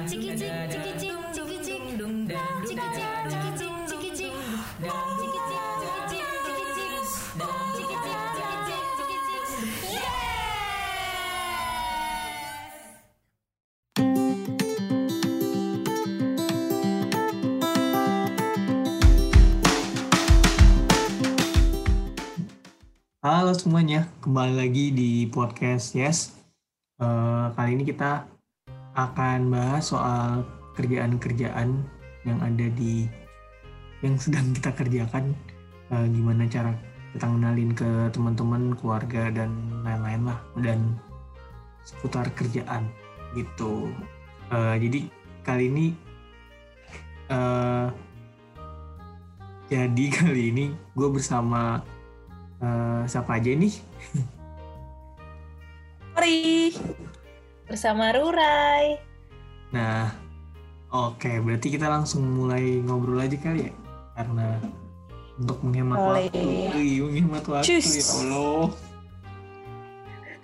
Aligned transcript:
Halo 0.00 0.08
semuanya, 23.52 24.08
kembali 24.24 24.56
lagi 24.56 24.96
di 24.96 25.28
podcast 25.28 25.92
Yes. 25.92 26.32
Eh, 26.96 27.46
kali 27.52 27.76
ini 27.76 27.84
kita 27.84 28.39
akan 28.94 29.50
bahas 29.50 29.90
soal 29.90 30.46
kerjaan-kerjaan 30.74 31.68
yang 32.26 32.38
ada 32.40 32.66
di 32.74 33.06
yang 34.00 34.16
sedang 34.16 34.52
kita 34.56 34.70
kerjakan. 34.74 35.34
Eh, 35.90 36.06
gimana 36.14 36.46
cara 36.46 36.70
kita 37.10 37.26
kenalin 37.26 37.74
ke 37.74 37.90
teman-teman, 38.14 38.78
keluarga 38.78 39.34
dan 39.34 39.50
lain-lain 39.82 40.30
lah 40.30 40.38
dan 40.62 40.94
seputar 41.82 42.30
kerjaan 42.38 42.86
gitu. 43.34 43.90
Eh, 44.50 44.76
jadi 44.78 45.00
kali 45.42 45.64
ini 45.70 45.86
eh, 47.30 47.86
jadi 49.70 50.04
kali 50.22 50.42
ini 50.54 50.64
gue 50.94 51.08
bersama 51.10 51.82
eh, 52.62 53.02
siapa 53.10 53.38
aja 53.38 53.50
nih? 53.50 53.74
Mari 56.14 56.74
bersama 57.70 58.10
Rurai. 58.10 58.98
Nah, 59.70 60.10
oke, 60.90 61.30
berarti 61.46 61.70
kita 61.70 61.86
langsung 61.86 62.26
mulai 62.26 62.82
ngobrol 62.82 63.22
aja 63.22 63.38
kali 63.38 63.70
ya, 63.70 63.74
karena 64.18 64.58
untuk 65.38 65.62
menghemat 65.62 65.96
Boleh. 66.02 66.26
waktu, 66.26 66.42
Wih, 66.74 66.98
menghemat 67.06 67.44
waktu 67.46 67.78
Cus. 67.78 67.86
ya 67.94 68.04
Allah. 68.18 68.66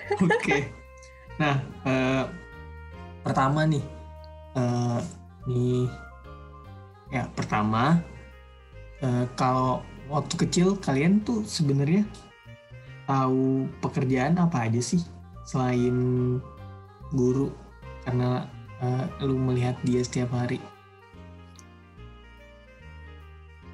Oke, 0.06 0.70
nah 1.34 1.58
eh, 1.82 2.24
pertama 3.26 3.66
nih, 3.66 3.82
eh, 4.54 4.98
nih 5.50 5.90
ya 7.10 7.26
pertama 7.34 7.98
eh, 9.02 9.26
kalau 9.34 9.82
waktu 10.06 10.46
kecil 10.46 10.78
kalian 10.78 11.18
tuh 11.26 11.42
sebenarnya 11.42 12.06
tahu 13.10 13.66
pekerjaan 13.82 14.38
apa 14.38 14.70
aja 14.70 14.78
sih 14.78 15.02
selain 15.42 15.94
guru 17.12 17.52
karena 18.06 18.46
eh, 18.82 19.04
lu 19.26 19.36
melihat 19.38 19.76
dia 19.82 20.02
setiap 20.02 20.32
hari. 20.34 20.62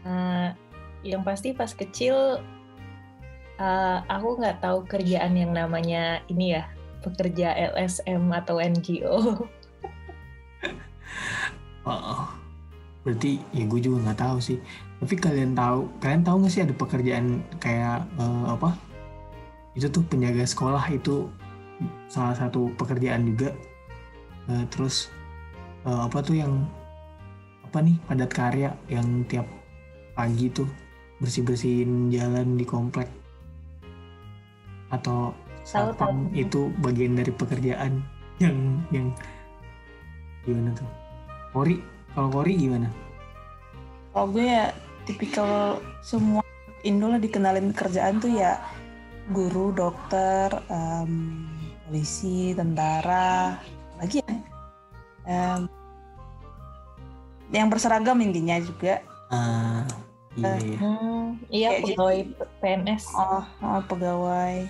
Eh, 0.02 0.48
yang 1.06 1.22
pasti 1.22 1.55
pas 1.55 1.70
kecil 1.70 2.42
eh, 3.60 3.98
aku 4.06 4.28
nggak 4.41 4.62
tahu 4.62 4.84
kerjaan 4.88 5.34
yang 5.38 5.53
namanya 5.55 6.20
ini 6.27 6.58
ya 6.58 6.66
pekerja 7.03 7.55
LSM 7.75 8.30
atau 8.33 8.58
NGO. 8.62 9.19
Oh, 11.83 12.30
berarti 13.03 13.42
ya 13.50 13.66
gue 13.66 13.80
juga 13.83 14.06
nggak 14.06 14.20
tahu 14.22 14.38
sih. 14.38 14.62
Tapi 15.03 15.19
kalian 15.19 15.58
tahu, 15.58 15.91
kalian 15.98 16.22
tahu 16.22 16.36
nggak 16.38 16.53
sih 16.55 16.62
ada 16.62 16.70
pekerjaan 16.70 17.42
kayak 17.58 18.06
eh, 18.22 18.44
apa? 18.47 18.78
Itu 19.75 19.91
tuh 19.91 20.06
penjaga 20.06 20.47
sekolah 20.47 20.86
itu 20.94 21.27
salah 22.11 22.36
satu 22.36 22.70
pekerjaan 22.77 23.27
juga. 23.28 23.50
Eh, 24.50 24.64
terus 24.72 25.08
eh, 25.86 26.00
apa 26.02 26.19
tuh 26.20 26.38
yang 26.38 26.66
apa 27.66 27.78
nih 27.80 27.97
padat 28.05 28.30
karya 28.30 28.70
yang 28.91 29.25
tiap 29.30 29.47
pagi 30.12 30.53
tuh 30.53 30.69
bersih 31.22 31.47
bersihin 31.47 32.12
jalan 32.12 32.59
di 32.59 32.66
komplek 32.66 33.09
atau 34.93 35.32
satpam 35.65 36.28
itu 36.37 36.69
bagian 36.82 37.16
dari 37.16 37.32
pekerjaan 37.32 38.03
yang 38.43 38.82
yang 38.91 39.09
gimana 40.44 40.75
tuh? 40.75 40.91
Kori, 41.54 41.78
kalau 42.12 42.28
Kori 42.28 42.54
gimana? 42.59 42.88
kalau 44.12 44.28
gue 44.28 44.44
ya 44.44 44.69
tipikal 45.09 45.81
semua 46.04 46.44
Indo 46.82 47.09
lah 47.09 47.22
dikenalin 47.22 47.70
kerjaan 47.72 48.19
tuh 48.19 48.28
ya 48.34 48.59
guru, 49.31 49.70
dokter, 49.70 50.50
em, 50.66 51.47
polisi, 51.92 52.56
tentara, 52.56 53.60
lagi 54.00 54.25
ya 54.25 54.32
em, 55.28 55.69
yang 57.53 57.69
berseragam 57.69 58.16
intinya 58.25 58.56
juga 58.64 59.04
Ah, 59.28 59.84
iya 60.32 60.56
iya. 60.56 60.76
Hmm, 60.81 61.25
iya 61.52 61.69
Kayak 61.76 61.84
pegawai 61.84 62.19
PNS. 62.64 63.04
oh, 63.12 63.44
oh, 63.60 63.81
pegawai 63.84 64.64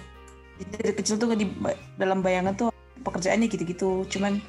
Jadi 0.58 0.70
dari 0.74 0.92
kecil 0.98 1.14
tuh 1.14 1.30
di 1.38 1.46
dalam 1.94 2.26
bayangan 2.26 2.58
tuh 2.58 2.74
pekerjaannya 3.06 3.46
gitu-gitu 3.46 4.02
cuman 4.10 4.42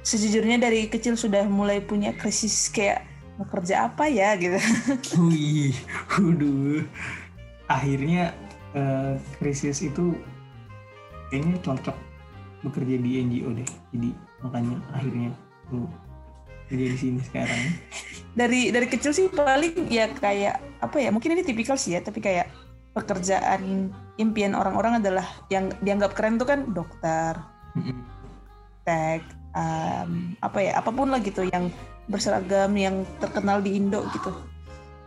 sejujurnya 0.00 0.56
dari 0.56 0.88
kecil 0.88 1.12
sudah 1.12 1.44
mulai 1.44 1.84
punya 1.84 2.16
krisis 2.16 2.72
kayak 2.72 3.04
mau 3.36 3.44
kerja 3.52 3.84
apa 3.92 4.08
ya 4.08 4.32
gitu 4.40 4.56
Wih, 5.28 5.76
waduh. 6.16 6.88
Akhirnya 7.68 8.32
eh, 8.72 9.20
krisis 9.36 9.84
itu 9.84 10.16
kayaknya 11.30 11.56
cocok 11.62 11.96
bekerja 12.66 12.96
di 13.00 13.10
NGO 13.24 13.50
deh. 13.56 13.68
Jadi 13.94 14.10
makanya 14.44 14.76
akhirnya 14.92 15.30
lu 15.72 15.86
kerja 16.68 16.86
di 16.86 16.98
sini 16.98 17.20
sekarang. 17.24 17.60
dari 18.38 18.70
dari 18.70 18.86
kecil 18.86 19.10
sih 19.10 19.26
paling 19.30 19.90
ya 19.90 20.10
kayak 20.14 20.62
apa 20.78 20.96
ya 21.02 21.10
mungkin 21.10 21.34
ini 21.34 21.42
tipikal 21.42 21.74
sih 21.74 21.98
ya 21.98 22.00
tapi 22.02 22.22
kayak 22.22 22.46
pekerjaan 22.94 23.90
impian 24.18 24.54
orang-orang 24.54 24.98
adalah 25.02 25.26
yang 25.50 25.70
dianggap 25.82 26.14
keren 26.14 26.38
tuh 26.38 26.46
kan 26.46 26.66
dokter, 26.74 27.38
tek, 28.82 29.22
em, 29.54 30.34
apa 30.42 30.58
ya 30.58 30.72
apa 30.78 30.90
pun 30.90 31.10
lah 31.10 31.22
gitu 31.22 31.46
yang 31.46 31.70
berseragam 32.10 32.74
yang 32.74 33.06
terkenal 33.22 33.62
di 33.62 33.78
Indo 33.78 34.02
gitu. 34.10 34.34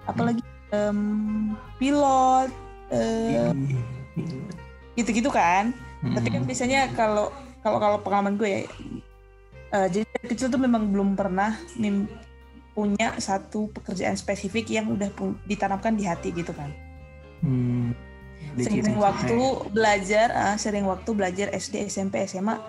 Apalagi 0.07 0.43
em, 0.71 1.55
pilot 1.79 2.51
Ih, 2.93 3.49
gitu-gitu 4.99 5.33
kan. 5.33 5.73
Tapi 6.03 6.27
kan 6.27 6.43
biasanya 6.43 6.91
kalau 6.99 7.31
kalau 7.63 7.79
kalau 7.79 7.97
pengalaman 8.03 8.35
gue 8.35 8.49
ya, 8.49 8.61
eh, 9.71 9.87
jadi 9.87 10.03
dari 10.03 10.27
kecil 10.35 10.51
tuh 10.51 10.59
memang 10.59 10.91
belum 10.91 11.15
pernah 11.15 11.55
punya 12.73 13.15
satu 13.21 13.69
pekerjaan 13.71 14.17
spesifik 14.17 14.67
yang 14.73 14.89
udah 14.91 15.07
ditanamkan 15.47 15.95
di 15.95 16.03
hati 16.03 16.33
gitu 16.33 16.51
kan. 16.51 16.73
Hmm. 17.39 17.93
Ada 18.53 18.67
Seiring 18.67 18.83
cita-cita 18.83 18.99
waktu 18.99 19.39
belajar, 19.71 20.27
ah, 20.35 20.55
sering 20.59 20.85
waktu 20.85 21.09
belajar 21.15 21.47
SD, 21.55 21.87
SMP, 21.87 22.19
SMA, 22.27 22.59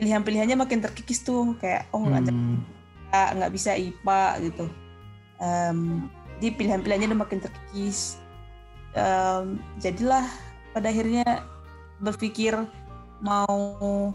pilihan-pilihannya 0.00 0.56
makin 0.58 0.80
terkikis 0.82 1.22
tuh 1.22 1.54
kayak 1.60 1.86
oh 1.92 2.02
nggak 2.02 2.32
Hmm. 2.32 2.58
bisa 2.58 3.20
nggak 3.36 3.52
bisa 3.52 3.70
IPA 3.76 4.24
gitu. 4.50 4.66
Em, 5.40 5.78
jadi 6.40 6.50
pilihan-pilihannya 6.56 7.08
udah 7.14 7.20
makin 7.20 7.38
terkikis. 7.44 8.16
Em, 8.96 9.60
jadilah 9.78 10.24
pada 10.72 10.88
akhirnya 10.88 11.24
berpikir 12.00 12.56
mau 13.20 14.12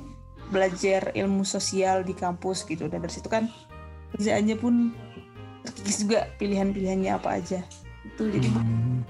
belajar 0.50 1.10
ilmu 1.18 1.42
sosial 1.42 2.06
di 2.06 2.14
kampus 2.14 2.66
gitu 2.70 2.86
dan 2.86 3.02
dari 3.02 3.14
situ 3.14 3.26
kan 3.26 3.50
kerjaannya 4.14 4.56
pun 4.58 4.94
terkikis 5.66 6.06
juga 6.06 6.30
pilihan-pilihannya 6.38 7.12
apa 7.14 7.42
aja 7.42 7.60
itu 8.06 8.24
jadi 8.30 8.48
Hmm. 8.54 9.02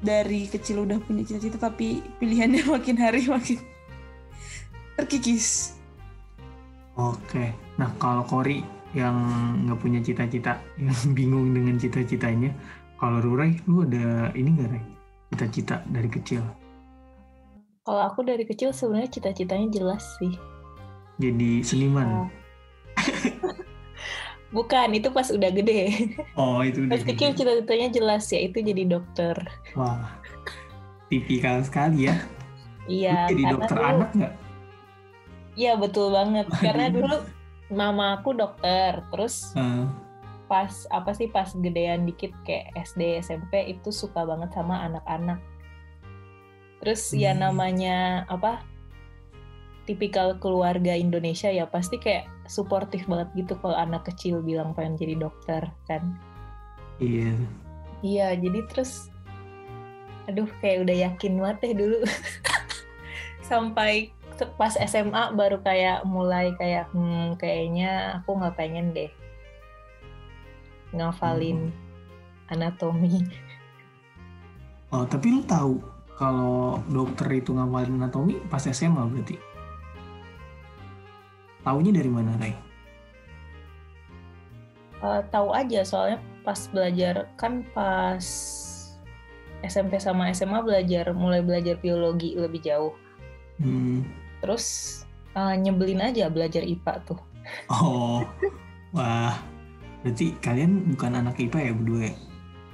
dari 0.00 0.48
kecil 0.48 0.88
udah 0.88 0.98
punya 1.04 1.22
cita-cita 1.22 1.60
tapi 1.60 2.00
pilihannya 2.16 2.64
makin 2.74 2.96
hari 2.96 3.28
makin 3.28 3.60
terkikis 4.96 5.76
Oke, 6.92 7.56
nah 7.80 7.88
kalau 7.96 8.20
Kori 8.20 8.60
yang 8.92 9.16
nggak 9.64 9.80
punya 9.80 10.04
cita-cita, 10.04 10.60
yang 10.76 10.92
bingung 11.16 11.56
dengan 11.56 11.80
cita-citanya, 11.80 12.52
kalau 13.00 13.24
Rurai, 13.24 13.56
lu 13.64 13.88
ada 13.88 14.28
ini 14.36 14.52
nggak 14.52 14.68
Rai? 14.68 14.84
Cita-cita 15.32 15.80
dari 15.88 16.12
kecil? 16.12 16.44
Kalau 17.82 17.98
aku 17.98 18.22
dari 18.22 18.46
kecil 18.46 18.70
sebenarnya 18.70 19.10
cita-citanya 19.10 19.66
jelas 19.74 20.06
sih. 20.22 20.30
Jadi 21.18 21.66
seniman? 21.66 22.06
Oh. 22.06 22.28
Bukan, 24.54 24.94
itu 24.94 25.10
pas 25.10 25.26
udah 25.32 25.50
gede. 25.50 26.12
Oh 26.38 26.62
itu 26.62 26.86
udah 26.86 26.94
Pas 26.94 27.02
kecil 27.02 27.34
cita-citanya 27.34 27.88
jelas 27.90 28.28
ya, 28.30 28.38
itu 28.38 28.62
jadi 28.62 28.86
dokter. 28.86 29.34
Wah, 29.74 30.14
tipikal 31.10 31.58
sekali 31.66 32.06
ya. 32.06 32.14
Lu 32.86 32.90
Iya, 33.02 33.18
jadi 33.32 33.42
karena 33.42 33.52
dokter 33.58 33.76
dulu- 33.76 33.90
anak 33.90 34.10
nggak? 34.14 34.34
Iya 35.52 35.72
betul 35.76 36.06
banget. 36.14 36.46
Karena 36.64 36.86
dulu 36.88 37.16
mama 37.68 38.20
aku 38.20 38.30
dokter, 38.32 39.02
terus 39.10 39.52
Eh, 39.58 39.84
pas 40.46 40.70
apa 40.88 41.10
sih 41.12 41.26
pas 41.26 41.50
gedean 41.50 42.06
dikit 42.06 42.30
kayak 42.46 42.72
SD 42.78 43.18
SMP 43.20 43.74
itu 43.74 43.90
suka 43.90 44.22
banget 44.22 44.54
sama 44.54 44.86
anak-anak. 44.86 45.40
Terus 46.82 47.14
ya 47.14 47.32
Hmm. 47.32 47.46
namanya 47.48 48.26
apa? 48.26 48.66
tipikal 49.82 50.38
keluarga 50.38 50.94
Indonesia 50.94 51.50
ya 51.50 51.66
pasti 51.66 51.98
kayak 51.98 52.30
suportif 52.46 53.02
banget 53.10 53.34
gitu 53.34 53.58
kalau 53.58 53.74
anak 53.74 54.06
kecil 54.06 54.38
bilang 54.38 54.78
pengen 54.78 54.94
jadi 54.94 55.18
dokter 55.18 55.62
kan. 55.90 56.14
Iya. 57.02 57.34
Iya, 57.98 58.38
jadi 58.38 58.62
terus 58.70 59.10
aduh 60.30 60.46
kayak 60.62 60.86
udah 60.86 60.96
yakin 61.10 61.34
banget 61.34 61.56
deh 61.66 61.74
dulu. 61.82 61.98
Sampai 63.50 64.14
pas 64.54 64.74
SMA 64.78 65.34
baru 65.34 65.58
kayak 65.66 66.06
mulai 66.06 66.54
kayak 66.58 66.86
hmm 66.94 67.34
kayaknya 67.42 68.22
aku 68.22 68.38
nggak 68.38 68.54
pengen 68.54 68.94
deh 68.94 69.10
ngafalin 70.94 71.74
anatomi. 72.54 73.26
Oh, 74.94 75.02
tapi 75.08 75.26
lu 75.34 75.42
tahu 75.42 75.82
kalau 76.16 76.78
dokter 76.90 77.28
itu 77.42 77.56
ngapalin 77.56 77.98
anatomi 77.98 78.38
pas 78.46 78.62
SMA 78.64 79.02
berarti? 79.08 79.36
Taunya 81.62 81.92
dari 81.94 82.10
mana, 82.10 82.34
Ray? 82.42 82.54
Uh, 85.02 85.22
tahu 85.34 85.50
aja 85.50 85.82
soalnya 85.82 86.18
pas 86.46 86.58
belajar 86.70 87.26
kan 87.34 87.66
pas 87.74 88.22
SMP 89.62 89.98
sama 89.98 90.30
SMA 90.34 90.62
belajar 90.62 91.14
mulai 91.14 91.42
belajar 91.42 91.78
biologi 91.78 92.34
lebih 92.34 92.62
jauh. 92.62 92.94
Hmm. 93.62 94.02
Terus 94.42 94.66
uh, 95.38 95.54
nyebelin 95.54 96.02
aja 96.02 96.26
belajar 96.26 96.66
IPA 96.66 96.94
tuh. 97.06 97.20
Oh, 97.70 98.26
wah. 98.94 99.38
Berarti 100.02 100.34
kalian 100.42 100.94
bukan 100.94 101.14
anak 101.14 101.38
IPA 101.38 101.58
ya 101.70 101.72
berdua 101.78 102.00
ya? 102.10 102.14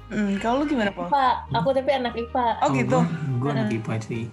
Hmm, 0.09 0.41
kalau 0.41 0.61
lu 0.61 0.65
gimana, 0.65 0.89
Paul? 0.89 1.05
IPA, 1.05 1.27
aku 1.53 1.67
tapi 1.71 1.89
anak 1.93 2.13
IPA. 2.13 2.45
Oh, 2.59 2.69
gitu. 2.73 2.97
Gue 3.37 3.49
anak. 3.53 3.69
IPA 3.69 3.93
sih. 4.01 4.23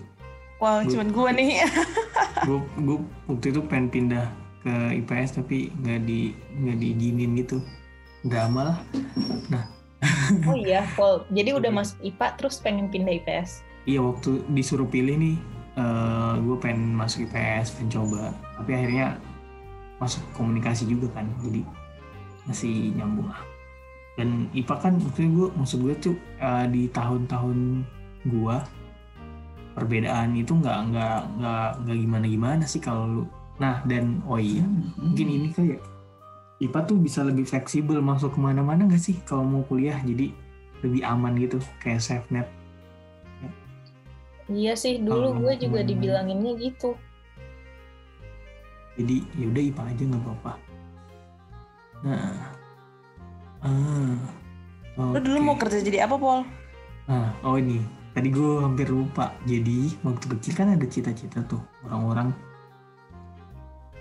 Wow, 0.56 0.80
Gua- 0.80 0.88
cuman 0.88 1.08
gua 1.12 1.28
nih. 1.32 1.48
Gue 2.48 2.60
gue 2.78 2.96
waktu 3.28 3.46
itu 3.48 3.60
pengen 3.64 3.88
pindah 3.88 4.24
ke 4.60 4.72
IPS 5.00 5.36
tapi 5.36 5.72
nggak 5.74 6.00
di 6.04 6.32
nggak 6.32 6.76
diizinin 6.76 7.32
gitu. 7.36 7.60
Drama 8.24 8.72
lah. 8.72 8.78
Oh 10.44 10.56
iya, 10.64 10.84
Paul. 10.96 11.24
Jadi 11.28 11.52
udah 11.52 11.68
masuk 11.68 11.96
IPA 12.02 12.26
terus 12.36 12.56
pengen 12.60 12.88
pindah 12.88 13.20
IPS. 13.20 13.60
Iya 13.84 14.00
waktu 14.00 14.44
disuruh 14.50 14.84
pilih 14.84 15.16
nih, 15.16 15.36
gue 16.40 16.56
pengen 16.58 16.92
masuk 16.92 17.24
IPS, 17.24 17.76
pengen 17.76 17.90
coba. 17.92 18.32
Tapi 18.56 18.70
akhirnya 18.74 19.16
masuk 19.96 20.20
komunikasi 20.34 20.84
juga 20.84 21.08
kan, 21.16 21.24
jadi 21.40 21.62
masih 22.44 22.92
nyambung 22.96 23.32
lah. 23.32 23.40
Dan 24.16 24.48
IPA 24.56 24.74
kan 24.80 24.92
maksudnya 24.96 25.30
gue, 25.36 25.48
maksud 25.60 25.78
gue 25.84 25.94
tuh 26.00 26.16
eh, 26.40 26.66
di 26.72 26.88
tahun-tahun 26.88 27.84
gue 28.26 28.56
perbedaan 29.76 30.32
itu 30.32 30.56
nggak 30.56 30.78
nggak 30.88 31.18
nggak 31.36 31.68
nggak 31.84 31.96
gimana 32.00 32.26
gimana 32.26 32.64
sih 32.64 32.80
kalau 32.80 33.04
lu. 33.04 33.22
Nah 33.60 33.84
dan 33.84 34.24
oh 34.24 34.40
iya 34.40 34.64
mungkin 34.96 35.26
ini 35.28 35.48
kayak 35.52 35.80
IPA 36.64 36.80
tuh 36.88 36.96
bisa 36.96 37.20
lebih 37.20 37.44
fleksibel 37.44 38.00
masuk 38.00 38.32
ke 38.32 38.40
mana-mana 38.40 38.88
nggak 38.88 39.00
sih 39.00 39.20
kalau 39.28 39.44
mau 39.44 39.62
kuliah? 39.68 40.00
Jadi 40.00 40.32
lebih 40.80 41.02
aman 41.04 41.36
gitu 41.36 41.60
kayak 41.80 42.00
safe 42.00 42.28
net 42.32 42.48
Iya 44.46 44.78
sih, 44.78 45.02
dulu 45.02 45.42
gue 45.42 45.58
juga 45.58 45.82
dibilanginnya 45.82 46.54
gitu. 46.54 46.94
jadi 48.96 49.16
ya 49.36 49.46
udah 49.52 49.62
IPA 49.68 49.82
aja 49.92 50.02
nggak 50.08 50.22
apa-apa. 50.24 50.52
Nah 52.00 52.55
ah 53.60 54.16
Lu 54.96 55.18
dulu 55.18 55.36
oke. 55.36 55.44
mau 55.44 55.56
kerja 55.56 55.78
jadi 55.78 56.04
apa, 56.04 56.16
Paul? 56.16 56.42
nah 57.06 57.30
oh 57.40 57.54
ini 57.54 57.78
tadi 58.10 58.28
gue 58.28 58.58
hampir 58.58 58.88
lupa 58.88 59.30
jadi 59.44 59.94
waktu 60.02 60.26
kecil 60.32 60.52
kan 60.54 60.72
ada 60.72 60.82
cita-cita 60.84 61.38
tuh 61.44 61.60
orang-orang 61.84 62.34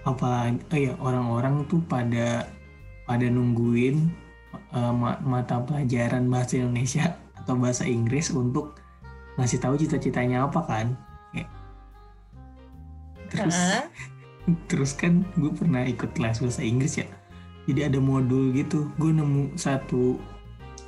apa 0.01 0.49
oh 0.49 0.79
ya 0.79 0.93
orang-orang 0.97 1.65
tuh 1.65 1.81
pada 1.81 2.49
pada 3.03 3.25
nungguin 3.25 4.09
ma- 4.73 5.19
mata 5.19 5.59
pelajaran 5.59 6.25
bahasa 6.25 6.57
Indonesia 6.57 7.13
atau 7.39 7.53
bahasa 7.55 7.85
Inggris 7.85 8.29
untuk 8.29 8.77
ngasih 9.35 9.59
tahu 9.59 9.75
cita-citanya 9.75 10.45
apa 10.45 10.61
kan 10.63 10.87
Kayak- 11.29 11.51
terus 13.27 13.53
Heeh. 13.53 13.83
terus 14.69 14.91
kan 14.93 15.25
gue 15.35 15.51
pernah 15.51 15.83
ikut 15.83 16.09
kelas 16.11 16.41
bahasa 16.41 16.61
Inggris 16.61 16.97
ya 16.97 17.05
jadi 17.65 17.89
ada 17.89 17.99
modul 18.01 18.53
gitu. 18.53 18.89
Gue 19.01 19.11
nemu 19.13 19.57
satu 19.57 20.21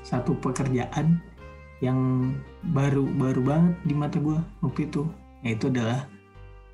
satu 0.05 0.37
pekerjaan 0.39 1.19
yang 1.81 2.31
baru 2.73 3.05
baru 3.17 3.41
banget 3.43 3.73
di 3.85 3.93
mata 3.97 4.17
gue 4.21 4.37
waktu 4.61 4.89
itu. 4.89 5.03
Yaitu 5.41 5.69
adalah 5.73 6.05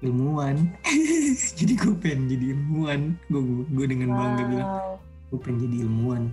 ilmuwan. 0.04 0.72
Jadi 1.60 1.74
gue 1.80 1.96
pengen 1.96 2.28
jadi 2.28 2.46
ilmuwan. 2.56 3.16
Gue 3.32 3.42
gue 3.72 3.86
dengan 3.88 4.12
bangga 4.12 4.44
bilang 4.52 4.72
gue 5.32 5.40
pengen 5.40 5.60
jadi 5.68 5.78
ilmuwan. 5.88 6.24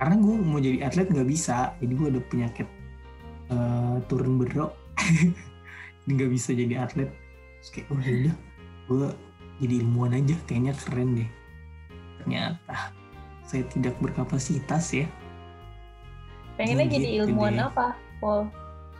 Karena 0.00 0.14
gue 0.18 0.34
mau 0.40 0.60
jadi 0.62 0.78
atlet 0.88 1.08
nggak 1.12 1.28
bisa. 1.28 1.76
Jadi 1.78 1.92
gue 1.92 2.08
ada 2.08 2.20
penyakit 2.24 2.68
eh, 3.52 3.96
turun 4.08 4.40
berok. 4.40 4.72
Nggak 6.08 6.30
bisa 6.32 6.56
jadi 6.56 6.88
atlet. 6.88 7.12
Terus 7.60 7.68
kayak 7.68 7.86
oh 7.92 8.00
yaudah 8.00 8.36
gue 8.88 9.08
jadi 9.60 9.74
ilmuwan 9.84 10.16
aja. 10.16 10.36
Kayaknya 10.48 10.72
keren 10.80 11.08
deh. 11.18 11.30
Ternyata 12.24 12.97
saya 13.48 13.64
tidak 13.72 13.96
berkapasitas 14.04 14.92
ya. 14.92 15.06
Pengennya 16.60 16.86
Gitu 16.86 16.94
jadi 17.00 17.08
ilmuwan 17.24 17.56
deh. 17.56 17.64
apa, 17.64 17.86
Paul? 18.20 18.52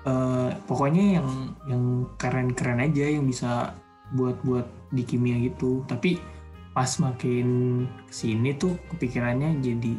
Eh, 0.08 0.50
pokoknya 0.64 1.20
yang 1.20 1.28
yang 1.68 1.84
keren-keren 2.16 2.80
aja 2.80 3.04
yang 3.04 3.28
bisa 3.28 3.76
buat-buat 4.16 4.64
di 4.96 5.04
kimia 5.04 5.36
gitu. 5.44 5.84
Tapi 5.84 6.16
pas 6.72 6.88
makin 6.96 7.48
ke 8.08 8.12
sini 8.14 8.56
tuh 8.56 8.78
kepikirannya 8.94 9.60
jadi 9.60 9.94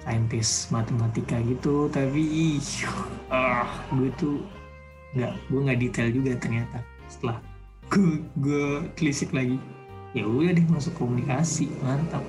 saintis 0.00 0.72
matematika 0.72 1.36
gitu. 1.44 1.92
Tapi 1.92 2.22
ih, 2.22 2.64
ah 3.28 3.68
gue 3.92 4.08
tuh 4.16 4.40
nggak 5.12 5.32
gue 5.52 5.60
nggak 5.68 5.80
detail 5.84 6.08
juga 6.08 6.32
ternyata. 6.40 6.80
Setelah 7.12 7.44
gue 7.92 8.24
gue 8.40 8.88
telisik 8.96 9.36
lagi 9.36 9.60
ya 10.16 10.24
udah 10.24 10.56
deh 10.56 10.66
masuk 10.72 10.96
komunikasi 10.96 11.68
mantap 11.84 12.24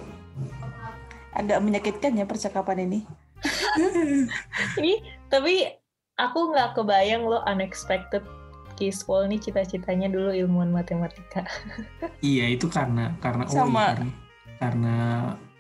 Agak 1.38 1.62
menyakitkan 1.62 2.18
ya 2.18 2.26
percakapan 2.26 2.90
ini. 2.90 3.00
Ini 4.82 4.94
tapi 5.30 5.70
aku 6.18 6.50
nggak 6.50 6.74
kebayang 6.74 7.30
lo 7.30 7.46
unexpected 7.46 8.26
Kis 8.74 9.06
Paul 9.06 9.30
nih 9.30 9.38
cita-citanya 9.38 10.10
dulu 10.10 10.34
ilmuwan 10.34 10.74
matematika. 10.74 11.46
Iya 12.26 12.58
itu 12.58 12.66
karena 12.66 13.14
karena 13.22 13.46
oh 13.46 13.54
Sama. 13.54 13.70
iya, 13.70 13.90
karena, 13.94 14.10
karena 14.58 14.96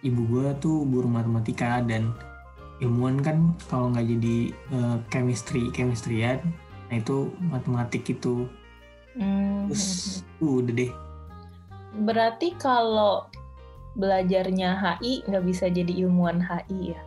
ibu 0.01 0.21
gue 0.25 0.47
tuh 0.57 0.85
guru 0.89 1.05
matematika 1.05 1.85
dan 1.85 2.13
ilmuwan 2.81 3.21
kan 3.21 3.53
kalau 3.69 3.93
nggak 3.93 4.05
jadi 4.09 4.37
eh, 4.53 4.97
chemistry 5.13 5.69
chemistryan 5.73 6.41
nah 6.89 6.97
itu 6.97 7.29
matematik 7.41 8.05
itu 8.09 8.49
Hmm. 9.17 9.65
terus 9.65 10.21
uh, 10.37 10.61
udah 10.61 10.73
deh 10.77 10.91
Berarti 12.05 12.53
kalau 12.61 13.25
belajarnya 13.97 14.77
HI 14.77 15.25
nggak 15.25 15.43
bisa 15.43 15.65
jadi 15.73 15.89
ilmuwan 16.05 16.39
HI 16.39 16.93
ya? 16.93 17.01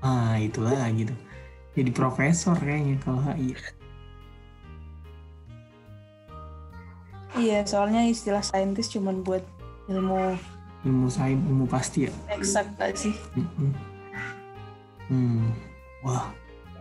ah 0.00 0.40
itulah 0.40 0.88
gitu 0.96 1.12
jadi 1.76 1.90
profesor 1.92 2.56
kayaknya 2.56 2.96
kalau 3.04 3.20
HI 3.32 3.52
Iya, 7.36 7.68
soalnya 7.68 8.00
istilah 8.08 8.40
saintis 8.40 8.88
cuman 8.88 9.20
buat 9.20 9.44
ilmu 9.92 10.40
ilmu 10.88 11.06
sains 11.12 11.42
ilmu 11.44 11.66
pasti 11.68 12.08
ya 12.08 12.12
eksak 12.32 12.64
sih. 12.96 13.12
Hmm 15.12 15.52
wah 16.06 16.30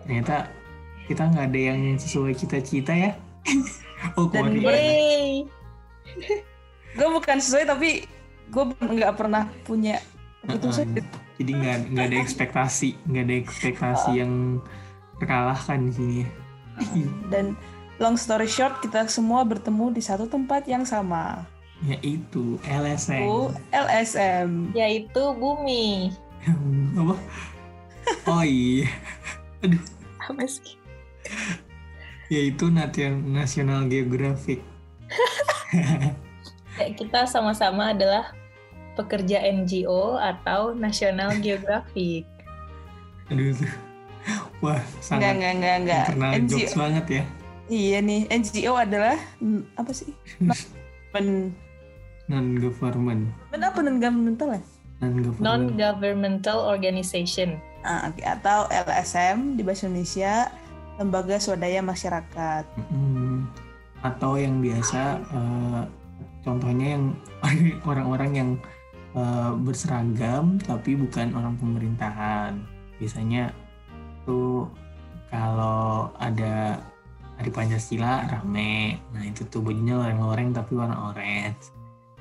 ternyata 0.05 0.45
kita 1.09 1.25
nggak 1.25 1.45
ada 1.49 1.59
yang 1.59 1.79
sesuai 1.97 2.33
cita-cita 2.37 2.93
ya 2.93 3.11
oh 4.17 4.29
Dan 4.29 4.61
gue-! 4.61 5.49
Gue 6.95 7.09
bukan 7.11 7.37
sesuai 7.41 7.65
tapi 7.67 8.05
gue 8.47 8.63
nggak 8.75 9.13
pernah 9.13 9.47
punya 9.63 9.99
keputusan. 10.41 10.93
Heeh. 10.93 11.05
jadi 11.35 11.51
nggak 11.53 11.77
nggak 11.89 12.05
ada 12.05 12.17
ekspektasi 12.17 12.89
nggak 13.03 13.23
ada 13.23 13.35
ekspektasi 13.37 14.09
yang 14.15 14.33
terkalahkan 15.15 15.79
di 15.81 15.91
sini 15.91 16.15
ya 16.17 16.29
Dan 17.27 17.55
long 17.97 18.15
story 18.15 18.45
short 18.45 18.79
kita 18.79 19.07
semua 19.07 19.41
bertemu 19.41 19.89
di 19.89 20.01
satu 20.01 20.25
tempat 20.25 20.65
yang 20.65 20.83
sama. 20.83 21.43
yaitu 21.81 22.55
LSM 22.63 23.21
U 23.21 23.51
LSM. 23.69 24.71
Yaitu 24.71 25.21
bumi. 25.33 26.11
apa 26.95 27.15
oh 28.27 28.43
iya 28.43 28.87
Apa 30.21 30.43
sih? 30.45 30.77
yaitu 32.27 32.69
Nation- 32.69 33.27
National 33.27 33.85
Geographic 33.85 34.61
kita 36.75 37.23
sama-sama 37.25 37.91
adalah 37.91 38.31
pekerja 38.93 39.43
NGO 39.43 40.15
atau 40.15 40.71
National 40.71 41.35
Geographic. 41.39 42.23
aduh 43.25 43.57
wah 44.59 44.77
Enggak 44.77 45.01
sangat 45.01 45.31
enggak 45.35 45.53
enggak 45.53 45.75
enggak. 45.81 46.05
pernah 46.07 46.29
NGO. 46.33 46.49
jokes 46.51 46.75
banget 46.75 47.05
ya 47.11 47.23
Iya 47.65 47.97
nih, 47.97 48.29
NGO 48.29 48.77
adalah 48.77 49.17
hmm, 49.41 49.65
apa 49.73 49.89
sih? 49.89 50.13
Men 51.17 51.49
non 52.27 52.61
government 52.61 53.33
Kenapa 53.49 53.81
non 53.81 53.97
governmental 53.97 54.53
ya? 54.53 54.61
non 55.01 55.13
government 55.17 55.41
Non-governmental 55.41 56.57
organization. 56.61 57.57
Ah, 57.81 58.07
oke. 58.07 58.21
Atau 58.21 58.69
LSM 58.69 59.57
di 59.57 59.65
bahasa 59.65 59.85
Indonesia, 59.85 60.53
Lembaga 60.95 61.37
Swadaya 61.37 61.81
Masyarakat. 61.81 62.65
Mm, 62.89 63.49
atau 64.01 64.37
yang 64.37 64.61
biasa 64.61 65.01
eh, 65.25 65.81
contohnya 66.45 66.95
yang 66.95 67.05
orang-orang 67.89 68.31
yang 68.37 68.49
eh, 69.17 69.51
berseragam 69.65 70.61
tapi 70.61 70.93
bukan 70.95 71.33
orang 71.33 71.57
pemerintahan. 71.57 72.61
Biasanya 73.01 73.51
tuh 74.23 74.69
kalau 75.33 76.13
ada 76.21 76.79
hari 77.35 77.51
Pancasila 77.51 78.29
rame. 78.29 79.01
Nah 79.11 79.23
itu 79.27 79.43
tuh 79.49 79.59
bajunya 79.59 79.99
loreng-loreng 79.99 80.55
tapi 80.55 80.77
warna 80.77 81.11
orange. 81.11 81.73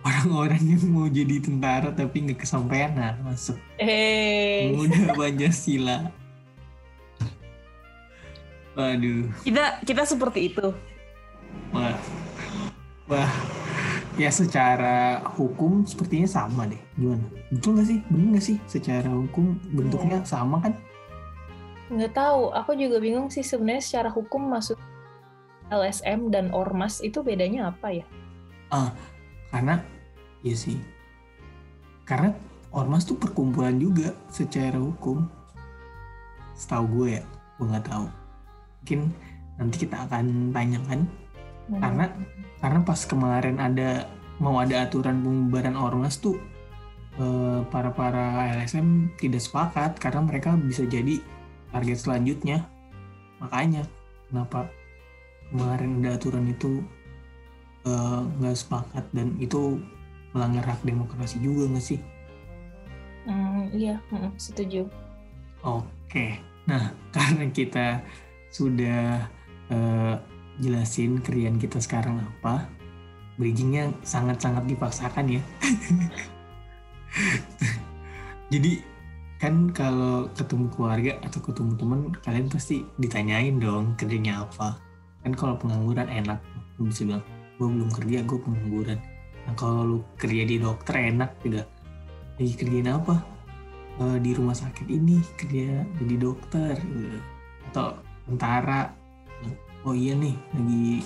Orang-orang 0.05 0.61
yang 0.61 0.85
mau 0.93 1.09
jadi 1.09 1.41
tentara 1.41 1.89
tapi 1.95 2.29
nggak 2.29 2.45
kesampaian 2.45 2.93
nah 2.93 3.15
masuk. 3.25 3.57
Eh, 3.81 4.75
muda 4.75 5.15
Pancasila. 5.15 6.11
Waduh. 8.75 9.31
Kita 9.47 9.81
kita 9.87 10.03
seperti 10.03 10.51
itu. 10.51 10.75
Wah, 11.71 11.95
wah, 13.07 13.31
ya 14.15 14.31
secara 14.31 15.23
hukum 15.35 15.83
sepertinya 15.83 16.29
sama 16.31 16.71
deh. 16.71 16.79
Gimana? 16.95 17.27
Betul 17.51 17.79
nggak 17.79 17.89
sih? 17.89 17.99
Bener 18.11 18.27
nggak 18.35 18.47
sih? 18.47 18.57
Secara 18.71 19.11
hukum 19.11 19.59
bentuknya 19.75 20.23
sama 20.23 20.63
kan? 20.63 20.75
nggak 21.93 22.17
tahu. 22.17 22.51
Aku 22.57 22.75
juga 22.75 22.99
bingung 22.99 23.29
sih 23.29 23.45
sebenarnya 23.45 23.85
secara 23.85 24.09
hukum 24.11 24.51
masuk 24.51 24.81
LSM 25.69 26.33
dan 26.33 26.51
ormas 26.51 27.01
itu 27.05 27.21
bedanya 27.21 27.71
apa 27.71 28.03
ya? 28.03 28.07
Karena, 29.55 29.79
ya 30.43 30.55
sih. 30.59 30.83
Karena 32.03 32.35
ormas 32.75 33.07
tuh 33.07 33.15
perkumpulan 33.15 33.79
juga 33.79 34.11
secara 34.27 34.75
hukum. 34.75 35.31
Setahu 36.59 36.85
gue 36.91 37.09
ya, 37.19 37.23
gue 37.61 37.67
nggak 37.71 37.87
tahu. 37.87 38.07
Mungkin 38.83 39.01
nanti 39.63 39.77
kita 39.87 40.11
akan 40.11 40.51
tanyakan 40.51 41.07
Karena- 41.69 42.15
karena 42.61 42.81
pas 42.85 43.01
kemarin 43.05 43.57
ada 43.61 44.09
mau 44.41 44.59
ada 44.59 44.85
aturan 44.85 45.23
pembubaran 45.23 45.79
ormas 45.79 46.19
tuh 46.19 46.37
eh, 47.15 47.61
para 47.71 47.95
para 47.95 48.51
LSM 48.59 49.15
tidak 49.17 49.41
sepakat 49.45 49.97
karena 50.03 50.21
mereka 50.27 50.59
bisa 50.59 50.83
jadi 50.85 51.23
target 51.71 51.99
selanjutnya. 52.03 52.67
Makanya 53.39 53.87
kenapa 54.31 54.67
kemarin 55.53 56.03
ada 56.03 56.19
aturan 56.19 56.51
itu 56.51 56.83
eh, 57.87 58.21
nggak 58.41 58.57
sepakat 58.59 59.05
dan 59.15 59.37
itu 59.39 59.79
melanggar 60.35 60.67
hak 60.67 60.83
demokrasi 60.83 61.39
juga 61.39 61.71
nggak 61.71 61.85
sih? 61.85 62.01
Hmm, 63.25 63.71
iya, 63.73 63.97
mm, 64.13 64.37
setuju. 64.37 64.85
Oke, 65.65 66.43
nah 66.69 66.93
karena 67.15 67.49
kita 67.49 68.03
sudah 68.51 69.31
eh, 69.71 70.15
jelasin 70.63 71.19
kerjaan 71.23 71.59
kita 71.59 71.83
sekarang 71.83 72.23
apa, 72.23 72.69
bridgingnya 73.39 73.91
sangat-sangat 74.07 74.67
dipaksakan 74.69 75.39
ya. 75.39 75.43
Jadi 78.53 78.83
kan 79.43 79.75
kalau 79.75 80.31
ketemu 80.37 80.67
keluarga 80.71 81.13
atau 81.27 81.41
ketemu 81.43 81.73
teman, 81.75 82.01
kalian 82.23 82.49
pasti 82.51 82.87
ditanyain 83.01 83.59
dong 83.59 83.99
kerjanya 83.99 84.47
apa. 84.47 84.79
Kan 85.27 85.35
kalau 85.35 85.59
pengangguran 85.59 86.07
enak, 86.07 86.39
lu 86.79 86.93
bisa 86.93 87.03
bilang, 87.09 87.25
gue 87.59 87.67
belum 87.67 87.91
kerja, 87.91 88.23
gue 88.23 88.39
pengangguran. 88.39 89.01
Nah 89.45 89.55
kalau 89.59 89.81
lu 89.83 89.99
kerja 90.21 90.43
di 90.47 90.57
dokter 90.61 91.11
enak 91.11 91.31
juga. 91.43 91.67
Lagi 92.35 92.55
kerjain 92.59 92.91
apa? 92.91 93.35
eh, 94.01 94.19
di 94.19 94.31
rumah 94.35 94.57
sakit 94.57 94.87
ini 94.91 95.23
kerja 95.39 95.87
jadi 96.03 96.15
dokter 96.19 96.75
gitu. 96.79 97.19
atau 97.73 97.99
tentara 98.27 98.91
oh 99.85 99.93
iya 99.93 100.17
nih 100.17 100.37
lagi 100.57 101.05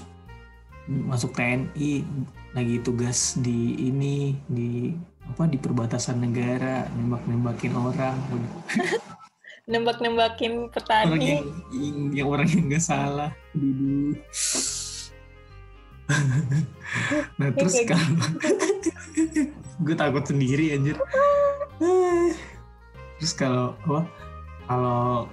masuk 0.89 1.37
TNI 1.37 2.07
lagi 2.57 2.77
tugas 2.81 3.37
di 3.37 3.77
ini 3.77 4.39
di 4.49 4.97
apa 5.29 5.45
di 5.45 5.61
perbatasan 5.61 6.25
negara 6.25 6.89
nembak-nembakin 6.97 7.75
orang. 7.77 8.17
Nembak-nembakin 9.69 10.73
orang 10.73 10.73
petani. 10.73 11.21
yang, 11.21 11.45
yang, 11.77 11.99
yang 12.17 12.29
orang 12.33 12.49
yang 12.49 12.65
nggak 12.73 12.85
salah 12.85 13.31
dulu. 13.53 14.17
Nah 17.37 17.53
terus 17.53 17.85
kalau 17.85 18.17
gue 19.85 19.93
takut 19.93 20.25
sendiri 20.25 20.73
anjir. 20.73 20.97
Terus 23.21 23.33
kalau 23.37 23.77
apa? 23.85 24.09
Kalau 24.65 25.29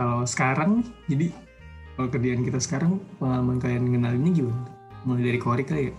kalau 0.00 0.20
sekarang 0.24 0.80
jadi 1.12 1.28
kalau 1.96 2.08
kerjaan 2.12 2.44
kita 2.44 2.60
sekarang 2.60 3.00
pengalaman 3.16 3.56
kalian 3.58 3.88
ngenalinnya 3.88 4.32
gimana 4.44 4.68
mulai 5.08 5.32
dari 5.32 5.40
Kori 5.40 5.64
kali 5.64 5.82
ya 5.90 5.94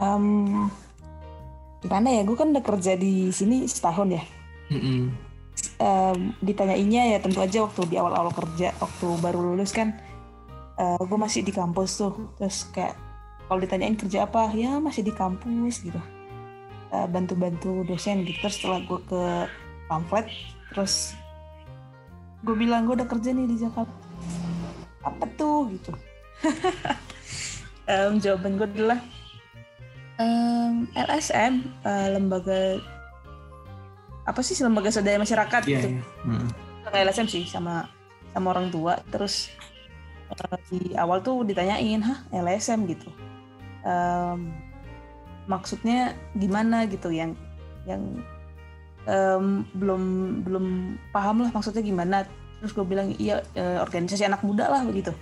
Em, 0.00 0.24
gimana 1.84 2.08
ya? 2.08 2.24
Gue 2.24 2.32
kan 2.32 2.56
udah 2.56 2.64
kerja 2.64 2.96
di 2.96 3.28
sini 3.28 3.68
setahun 3.68 4.08
ya. 4.16 4.24
Mm-mm. 4.72 5.12
Em, 5.76 6.32
ditanyainnya 6.40 7.12
ya 7.12 7.18
tentu 7.20 7.44
aja 7.44 7.68
waktu 7.68 7.84
di 7.84 8.00
awal-awal 8.00 8.32
kerja, 8.32 8.72
waktu 8.80 9.06
baru 9.20 9.52
lulus 9.52 9.76
kan, 9.76 9.92
gue 10.80 11.18
masih 11.20 11.44
di 11.44 11.52
kampus 11.52 12.00
tuh. 12.00 12.32
Terus 12.40 12.64
kayak 12.72 12.96
kalau 13.44 13.60
ditanyain 13.60 13.92
kerja 13.92 14.24
apa, 14.24 14.48
ya 14.56 14.80
masih 14.80 15.04
di 15.04 15.12
kampus 15.12 15.84
gitu. 15.84 16.00
Eh, 16.96 17.06
bantu-bantu 17.12 17.84
dosen 17.84 18.24
gitu. 18.24 18.40
Terus 18.40 18.56
setelah 18.56 18.80
gue 18.88 19.00
ke 19.04 19.22
pamflet, 19.84 20.32
terus 20.72 21.12
gue 22.40 22.56
bilang 22.56 22.88
gue 22.88 22.96
udah 22.96 23.08
kerja 23.08 23.30
nih 23.36 23.46
di 23.48 23.56
Jakarta. 23.60 23.96
Apa 25.04 25.24
tuh 25.36 25.68
gitu? 25.72 25.92
Em, 27.90 28.22
jawaban 28.22 28.54
gue 28.54 28.68
adalah 28.70 29.00
em, 30.20 30.86
LSM, 30.94 31.54
eh, 31.82 32.08
lembaga 32.14 32.78
apa 34.22 34.40
sih 34.46 34.54
lembaga 34.62 34.94
swadaya 34.94 35.18
masyarakat 35.18 35.62
iya 35.66 35.72
gitu. 35.80 35.88
iya 35.98 36.02
Mm. 36.22 36.48
Kayak 36.86 37.04
LSM 37.10 37.28
sih 37.30 37.44
sama 37.50 37.90
sama 38.30 38.46
orang 38.54 38.70
tua. 38.70 38.94
Terus 39.10 39.50
eh, 40.30 40.58
di 40.70 40.94
awal 40.94 41.18
tuh 41.24 41.42
ditanyain, 41.42 41.98
hah 42.04 42.18
LSM 42.30 42.86
gitu. 42.86 43.10
Em, 43.82 44.54
maksudnya 45.50 46.14
gimana 46.38 46.86
gitu 46.86 47.10
yang 47.10 47.34
yang 47.88 48.22
em, 49.08 49.64
belum 49.76 50.02
belum 50.44 50.66
paham 51.14 51.46
lah 51.46 51.50
maksudnya 51.54 51.84
gimana. 51.84 52.26
Terus 52.60 52.72
gue 52.76 52.84
bilang 52.84 53.12
iya 53.16 53.40
eh, 53.56 53.78
organisasi 53.80 54.28
anak 54.28 54.44
muda 54.44 54.68
lah 54.68 54.84
begitu. 54.84 55.14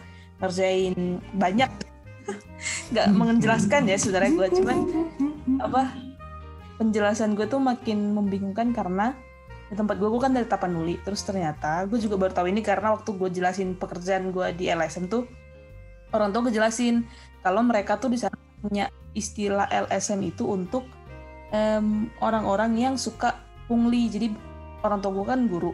Ngerjain 0.43 1.23
banyak. 1.35 1.71
Nggak 2.95 3.07
menjelaskan 3.15 3.83
ya 3.87 3.97
sebenarnya 3.99 4.33
gue 4.35 4.49
cuman 4.63 4.79
apa 5.59 5.83
penjelasan 6.79 7.35
gue 7.35 7.47
tuh 7.51 7.59
makin 7.59 8.15
membingungkan 8.15 8.71
karena 8.71 9.13
di 9.69 9.77
tempat 9.77 10.01
gue 10.01 10.09
gue 10.09 10.23
kan 10.23 10.33
dari 10.33 10.49
Tapanuli 10.49 10.97
terus 11.05 11.21
ternyata 11.27 11.85
gue 11.85 12.01
juga 12.01 12.17
baru 12.17 12.33
tahu 12.33 12.49
ini 12.49 12.65
karena 12.65 12.97
waktu 12.97 13.11
gue 13.13 13.29
jelasin 13.29 13.77
pekerjaan 13.77 14.33
gue 14.33 14.47
di 14.57 14.73
LSM 14.73 15.13
tuh 15.13 15.29
orang 16.15 16.33
tua 16.33 16.49
ngejelasin 16.49 17.05
kalau 17.45 17.61
mereka 17.61 18.01
tuh 18.01 18.09
di 18.09 18.17
sana 18.17 18.33
punya 18.65 18.89
istilah 19.13 19.69
LSM 19.69 20.25
itu 20.25 20.49
untuk 20.49 20.89
orang-orang 22.21 22.77
yang 22.77 22.95
suka 23.01 23.48
pungli 23.69 24.09
jadi 24.09 24.33
orang 24.83 24.99
tua 24.99 25.13
gue 25.13 25.27
kan 25.29 25.41
guru 25.47 25.73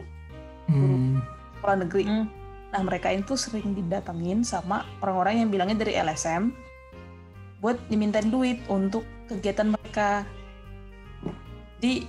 Hmm. 0.64 1.20
sekolah 1.60 1.76
negeri 1.84 2.04
Hmm. 2.08 2.26
Nah 2.74 2.82
mereka 2.82 3.12
itu 3.14 3.38
sering 3.38 3.70
didatengin 3.70 4.42
sama 4.42 4.82
orang-orang 4.98 5.46
yang 5.46 5.48
bilangnya 5.52 5.86
dari 5.86 5.94
LSM 5.94 6.50
buat 7.62 7.78
dimintain 7.86 8.34
duit 8.34 8.58
untuk 8.66 9.06
kegiatan 9.30 9.70
mereka. 9.70 10.26
Jadi 11.78 12.02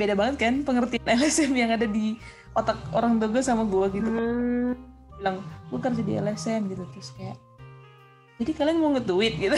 beda 0.00 0.16
banget 0.16 0.36
kan 0.40 0.54
pengertian 0.64 1.04
LSM 1.20 1.52
yang 1.52 1.70
ada 1.74 1.84
di 1.84 2.16
otak 2.56 2.80
orang 2.96 3.20
tua 3.20 3.28
gue 3.28 3.42
sama 3.44 3.68
gue 3.68 3.86
gitu. 3.92 4.08
Hmm, 4.08 4.72
Bilang 5.20 5.44
gue 5.68 5.78
kerja 5.84 6.00
di 6.00 6.12
LSM 6.16 6.60
gitu 6.72 6.82
terus 6.94 7.10
kayak 7.18 7.36
jadi 8.36 8.52
kalian 8.52 8.78
mau 8.80 8.92
nge-tweet 8.92 9.34
gitu. 9.36 9.56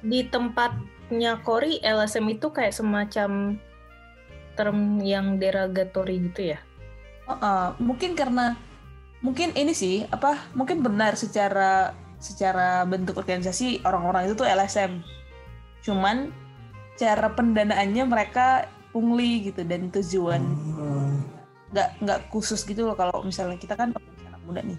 di 0.00 0.20
tempatnya 0.28 1.36
Kori 1.44 1.76
LSM 1.80 2.24
itu 2.32 2.48
kayak 2.48 2.72
semacam 2.72 3.60
term 4.60 5.00
yang 5.00 5.40
derogatory 5.40 6.20
gitu 6.28 6.52
ya? 6.52 6.60
Heeh, 7.24 7.66
mungkin 7.80 8.12
karena 8.12 8.60
mungkin 9.24 9.56
ini 9.56 9.72
sih 9.72 10.04
apa 10.12 10.52
mungkin 10.52 10.84
benar 10.84 11.16
secara 11.16 11.96
secara 12.20 12.84
bentuk 12.84 13.16
organisasi 13.16 13.80
orang-orang 13.84 14.28
itu 14.28 14.36
tuh 14.36 14.48
LSM 14.48 15.00
cuman 15.84 16.32
cara 16.96 17.32
pendanaannya 17.32 18.04
mereka 18.04 18.68
pungli 18.92 19.48
gitu 19.48 19.64
dan 19.64 19.88
tujuan 19.88 20.40
nggak 21.70 21.88
nggak 22.02 22.20
khusus 22.34 22.66
gitu 22.66 22.82
loh 22.84 22.98
kalau 22.98 23.22
misalnya 23.22 23.56
kita 23.56 23.78
kan 23.78 23.94
anak 24.26 24.42
muda 24.42 24.60
nih. 24.66 24.78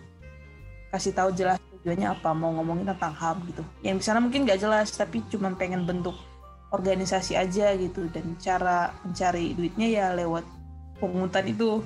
Kasih 0.92 1.16
tahu 1.16 1.32
jelas 1.32 1.58
tujuannya 1.80 2.12
apa 2.12 2.36
mau 2.36 2.52
ngomongin 2.60 2.92
tentang 2.92 3.16
ham 3.16 3.40
gitu. 3.48 3.64
Yang 3.80 3.96
di 3.98 4.04
sana 4.04 4.20
mungkin 4.20 4.44
nggak 4.44 4.60
jelas 4.60 4.92
tapi 4.92 5.24
cuma 5.32 5.56
pengen 5.56 5.88
bentuk 5.88 6.16
organisasi 6.72 7.36
aja 7.36 7.76
gitu. 7.76 8.08
Dan 8.10 8.36
cara 8.40 8.96
mencari 9.04 9.54
duitnya 9.54 9.88
ya 9.88 10.06
lewat 10.16 10.44
pungutan 10.98 11.46
itu. 11.48 11.84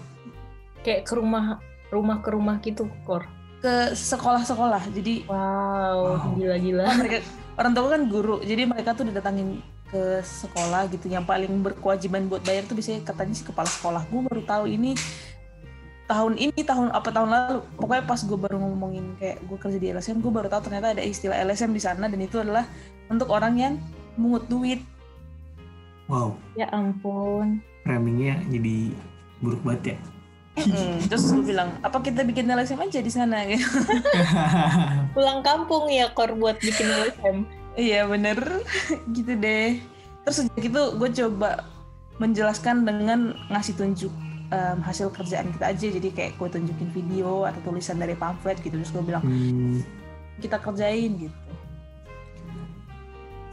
Kayak 0.86 1.10
ke 1.10 1.13
rumah 1.18 1.58
rumah 1.89 2.18
ke 2.22 2.30
rumah 2.30 2.56
gitu, 2.62 2.86
Kor. 3.04 3.25
ke 3.56 3.98
sekolah-sekolah. 3.98 4.94
Jadi 4.94 5.25
Wow, 5.25 6.22
Wow. 6.22 6.38
gila-gila. 6.38 6.86
kan 6.86 6.96
mereka 7.01 7.18
orang 7.58 7.72
tua 7.74 7.88
kan 7.98 8.01
guru. 8.06 8.36
Jadi 8.46 8.62
mereka 8.70 8.94
tuh 8.94 9.10
didatangin 9.10 9.58
ke 9.89 10.22
sekolah 10.22 10.86
gitu. 10.94 11.10
Yang 11.10 11.25
paling 11.25 11.54
berkewajiban 11.65 12.30
buat 12.30 12.46
bayar 12.46 12.70
tuh 12.70 12.77
biasanya 12.77 13.01
katanya 13.01 13.34
si 13.34 13.42
kepala 13.42 13.65
sekolah. 13.65 14.06
Gue 14.13 14.22
baru 14.22 14.42
tahu 14.46 14.70
ini 14.70 14.94
tahun 16.06 16.38
ini 16.38 16.62
tahun 16.62 16.94
apa 16.94 17.10
tahun 17.10 17.30
lalu. 17.34 17.60
Pokoknya 17.82 18.04
pas 18.06 18.22
gue 18.22 18.38
baru 18.38 18.58
ngomongin 18.62 19.18
kayak 19.18 19.38
gue 19.42 19.58
kerja 19.58 19.77
di 19.82 19.88
LSM 19.89 20.22
gue 20.22 20.30
baru 20.30 20.46
tahu 20.46 20.70
ternyata 20.70 20.94
ada 20.94 21.01
istilah 21.01 21.38
LSM 21.42 21.74
di 21.74 21.82
sana. 21.82 22.06
Dan 22.06 22.22
itu 22.22 22.38
adalah 22.38 22.70
untuk 23.10 23.34
orang 23.34 23.54
yang 23.58 23.74
mungut 24.15 24.45
duit 24.45 24.81
Wow, 26.05 26.38
Ya 26.53 26.69
ampun. 26.69 27.65
framingnya 27.81 28.38
jadi 28.48 28.93
buruk 29.39 29.62
banget 29.62 29.81
ya. 29.86 29.98
Mm, 30.55 30.98
terus 31.05 31.27
gue 31.27 31.43
bilang 31.43 31.75
apa 31.81 32.00
kita 32.00 32.24
bikin 32.24 32.48
LSM 32.48 32.79
aja 32.79 33.00
di 33.00 33.10
sana 33.10 33.43
gitu 33.43 33.60
Pulang 35.13 35.41
kampung 35.41 35.89
ya, 35.89 36.07
Kor, 36.10 36.31
buat 36.34 36.55
bikin 36.57 36.88
LSM. 36.88 37.38
Iya 37.74 38.05
bener 38.05 38.39
gitu 39.17 39.36
deh. 39.36 39.81
Terus 40.24 40.36
sejak 40.39 40.63
itu 40.63 40.81
gue 40.95 41.10
coba 41.12 41.65
menjelaskan 42.15 42.88
dengan 42.88 43.19
ngasih 43.50 43.75
tunjuk 43.75 44.13
em, 44.48 44.79
hasil 44.79 45.12
kerjaan 45.12 45.51
kita 45.51 45.65
aja. 45.67 45.88
Jadi 45.91 46.07
kayak 46.10 46.31
gue 46.38 46.48
tunjukin 46.48 46.89
video 46.93 47.43
atau 47.43 47.60
tulisan 47.65 47.98
dari 47.98 48.15
pamflet 48.15 48.55
gitu. 48.62 48.77
Terus 48.77 48.93
gue 48.93 49.03
bilang 49.03 49.25
Hmm, 49.25 49.84
kita 50.39 50.55
kerjain 50.57 51.19
gitu. 51.19 51.36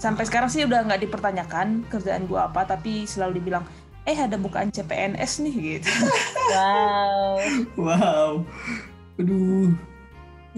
Sampai 0.03 0.27
sekarang 0.27 0.51
sih 0.51 0.67
udah 0.67 0.83
nggak 0.83 1.07
dipertanyakan 1.07 1.87
kerjaan 1.87 2.27
gue 2.27 2.35
apa, 2.35 2.67
tapi 2.67 3.07
selalu 3.07 3.39
dibilang, 3.39 3.63
eh 4.03 4.19
ada 4.19 4.35
bukaan 4.35 4.75
CPNS 4.75 5.47
nih 5.47 5.55
gitu. 5.79 5.91
Wow. 6.51 7.39
wow. 7.79 8.33
Aduh. 9.23 9.71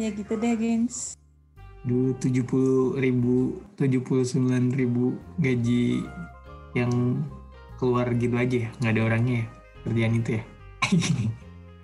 ya 0.01 0.09
gitu 0.17 0.33
deh, 0.41 0.57
gengs. 0.57 1.21
Aduh, 1.85 2.17
70 2.17 2.97
ribu, 2.97 3.61
79 3.77 4.73
ribu 4.73 5.21
gaji 5.37 6.09
yang 6.73 7.21
keluar 7.77 8.09
gitu 8.17 8.33
aja 8.41 8.57
ya? 8.65 8.69
Nggak 8.81 8.93
ada 8.97 9.03
orangnya 9.05 9.35
ya? 9.37 9.47
Kerjaan 9.85 10.13
itu 10.25 10.31
ya? 10.41 10.43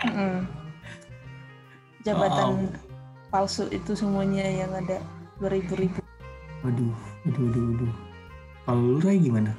Mm-mm. 0.09 0.37
Jabatan 2.09 2.73
palsu 3.29 3.69
itu 3.69 3.93
semuanya 3.93 4.49
yang 4.49 4.73
ada 4.73 5.05
beribu-ribu. 5.37 6.00
Waduh, 6.64 7.10
waduh, 7.26 7.42
waduh, 7.48 7.62
waduh. 7.74 7.94
Kalau 8.64 8.80
lu 8.80 8.98
Ray 9.02 9.18
gimana? 9.20 9.52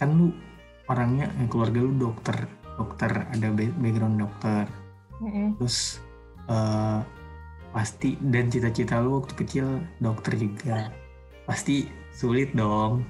Kan 0.00 0.16
lu 0.16 0.26
orangnya, 0.90 1.30
eh, 1.38 1.46
keluarga 1.46 1.78
lu 1.80 1.92
dokter, 1.94 2.36
dokter, 2.76 3.10
ada 3.30 3.48
ba- 3.52 3.76
background 3.78 4.16
dokter. 4.20 4.64
Mm-mm. 5.20 5.60
Terus 5.60 6.00
eh, 6.50 7.00
pasti 7.70 8.18
dan 8.18 8.50
cita-cita 8.50 8.98
lu 8.98 9.22
waktu 9.22 9.32
kecil 9.38 9.66
dokter 10.02 10.34
juga. 10.34 10.90
Pasti 11.46 11.86
sulit 12.10 12.52
dong. 12.56 13.06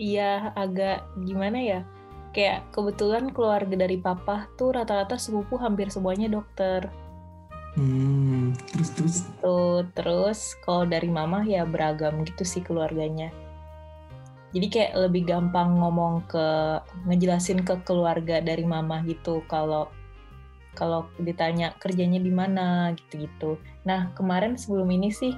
Iya, 0.00 0.56
agak 0.56 1.04
gimana 1.26 1.60
ya? 1.60 1.80
Kayak 2.30 2.70
kebetulan 2.70 3.34
keluarga 3.34 3.74
dari 3.74 3.98
papa 3.98 4.46
tuh 4.54 4.72
rata-rata 4.72 5.18
sepupu 5.18 5.58
hampir 5.58 5.90
semuanya 5.90 6.30
dokter. 6.30 6.88
Hmm, 7.78 8.50
terus 8.74 8.90
terus 8.98 9.16
Tuh, 9.38 9.86
terus 9.94 10.40
kalau 10.66 10.82
dari 10.88 11.06
mama 11.06 11.46
ya 11.46 11.62
beragam 11.62 12.26
gitu 12.26 12.42
sih 12.42 12.62
keluarganya. 12.66 13.30
Jadi 14.50 14.66
kayak 14.66 14.92
lebih 15.06 15.30
gampang 15.30 15.78
ngomong 15.78 16.26
ke 16.26 16.46
ngejelasin 17.06 17.62
ke 17.62 17.78
keluarga 17.86 18.42
dari 18.42 18.66
mama 18.66 18.98
gitu 19.06 19.46
kalau 19.46 19.86
kalau 20.74 21.06
ditanya 21.22 21.74
kerjanya 21.78 22.18
di 22.18 22.34
mana 22.34 22.90
gitu-gitu. 22.98 23.58
Nah, 23.86 24.10
kemarin 24.18 24.58
sebelum 24.58 24.90
ini 24.90 25.14
sih 25.14 25.34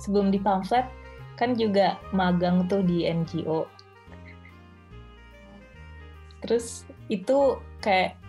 sebelum 0.00 0.32
di 0.32 0.40
pamflet 0.40 0.88
kan 1.36 1.52
juga 1.52 2.00
magang 2.16 2.64
tuh 2.68 2.80
di 2.80 3.04
NGO. 3.04 3.68
Terus 6.40 6.88
itu 7.12 7.60
kayak 7.84 8.21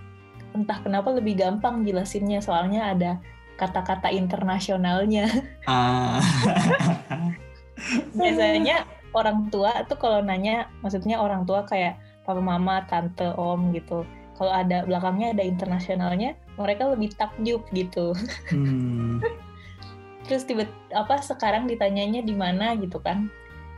entah 0.53 0.79
kenapa 0.81 1.09
lebih 1.13 1.37
gampang 1.37 1.83
jelasinnya 1.83 2.39
soalnya 2.39 2.93
ada 2.93 3.11
kata-kata 3.57 4.09
internasionalnya. 4.09 5.29
ah 5.69 6.21
Biasanya 8.17 8.85
orang 9.13 9.49
tua 9.53 9.85
tuh 9.85 9.97
kalau 9.97 10.21
nanya, 10.21 10.69
maksudnya 10.81 11.21
orang 11.21 11.45
tua 11.45 11.65
kayak 11.65 11.97
papa 12.25 12.41
mama, 12.41 12.85
tante, 12.89 13.33
om 13.37 13.73
gitu. 13.75 14.07
Kalau 14.33 14.49
ada 14.49 14.81
belakangnya 14.87 15.37
ada 15.37 15.43
internasionalnya, 15.45 16.33
mereka 16.57 16.89
lebih 16.89 17.13
takjub 17.13 17.61
gitu. 17.73 18.17
hmm, 18.49 19.21
Terus 20.25 20.47
tiba 20.47 20.65
apa 20.95 21.21
sekarang 21.21 21.69
ditanyanya 21.69 22.23
di 22.25 22.33
mana 22.33 22.73
gitu 22.79 22.97
kan? 22.97 23.29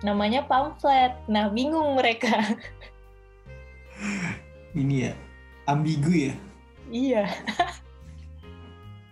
Namanya 0.06 0.46
pamflet. 0.46 1.18
Nah, 1.28 1.50
bingung 1.50 1.98
mereka. 1.98 2.56
ini 4.80 5.10
ya 5.10 5.14
ambigu 5.66 6.32
ya. 6.32 6.34
Iya. 6.90 7.26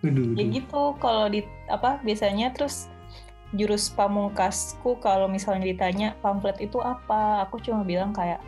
Waduh, 0.04 0.36
Ya 0.36 0.44
gitu 0.52 0.82
kalau 1.00 1.32
di 1.32 1.46
apa 1.72 1.96
biasanya 2.04 2.52
terus 2.52 2.92
jurus 3.54 3.88
pamungkasku 3.94 4.98
kalau 4.98 5.30
misalnya 5.30 5.64
ditanya 5.70 6.08
pamflet 6.20 6.58
itu 6.60 6.82
apa, 6.82 7.46
aku 7.46 7.62
cuma 7.62 7.86
bilang 7.86 8.10
kayak 8.12 8.42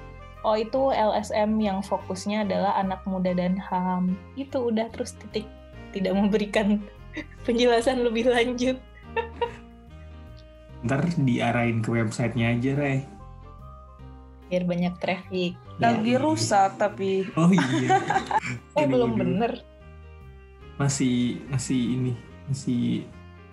oh 0.45 0.59
itu 0.59 0.93
LSM 0.93 1.59
yang 1.59 1.81
fokusnya 1.81 2.45
adalah 2.45 2.77
anak 2.77 3.01
muda 3.09 3.33
dan 3.33 3.57
HAM. 3.57 4.15
Itu 4.37 4.69
udah 4.69 4.91
terus 4.93 5.17
titik 5.17 5.49
tidak 5.97 6.13
memberikan 6.13 6.85
penjelasan 7.49 8.05
lebih 8.05 8.29
lanjut. 8.29 8.77
Ntar 10.85 11.09
diarahin 11.19 11.81
ke 11.81 11.89
websitenya 11.89 12.53
aja, 12.53 12.73
Ray. 12.77 13.16
Biar 14.47 14.63
banyak 14.65 14.95
traffic. 15.03 15.59
Lagi 15.77 16.13
Ya, 16.17 16.23
rusak 16.23 16.71
tapi 16.81 17.29
Oh 17.37 17.51
iya. 17.53 18.01
Eh 18.79 18.85
Aduh, 18.85 18.91
belum 18.93 19.11
bener. 19.19 19.67
Masih 20.77 21.41
masih 21.49 21.81
ini 21.97 22.13
masih 22.47 23.05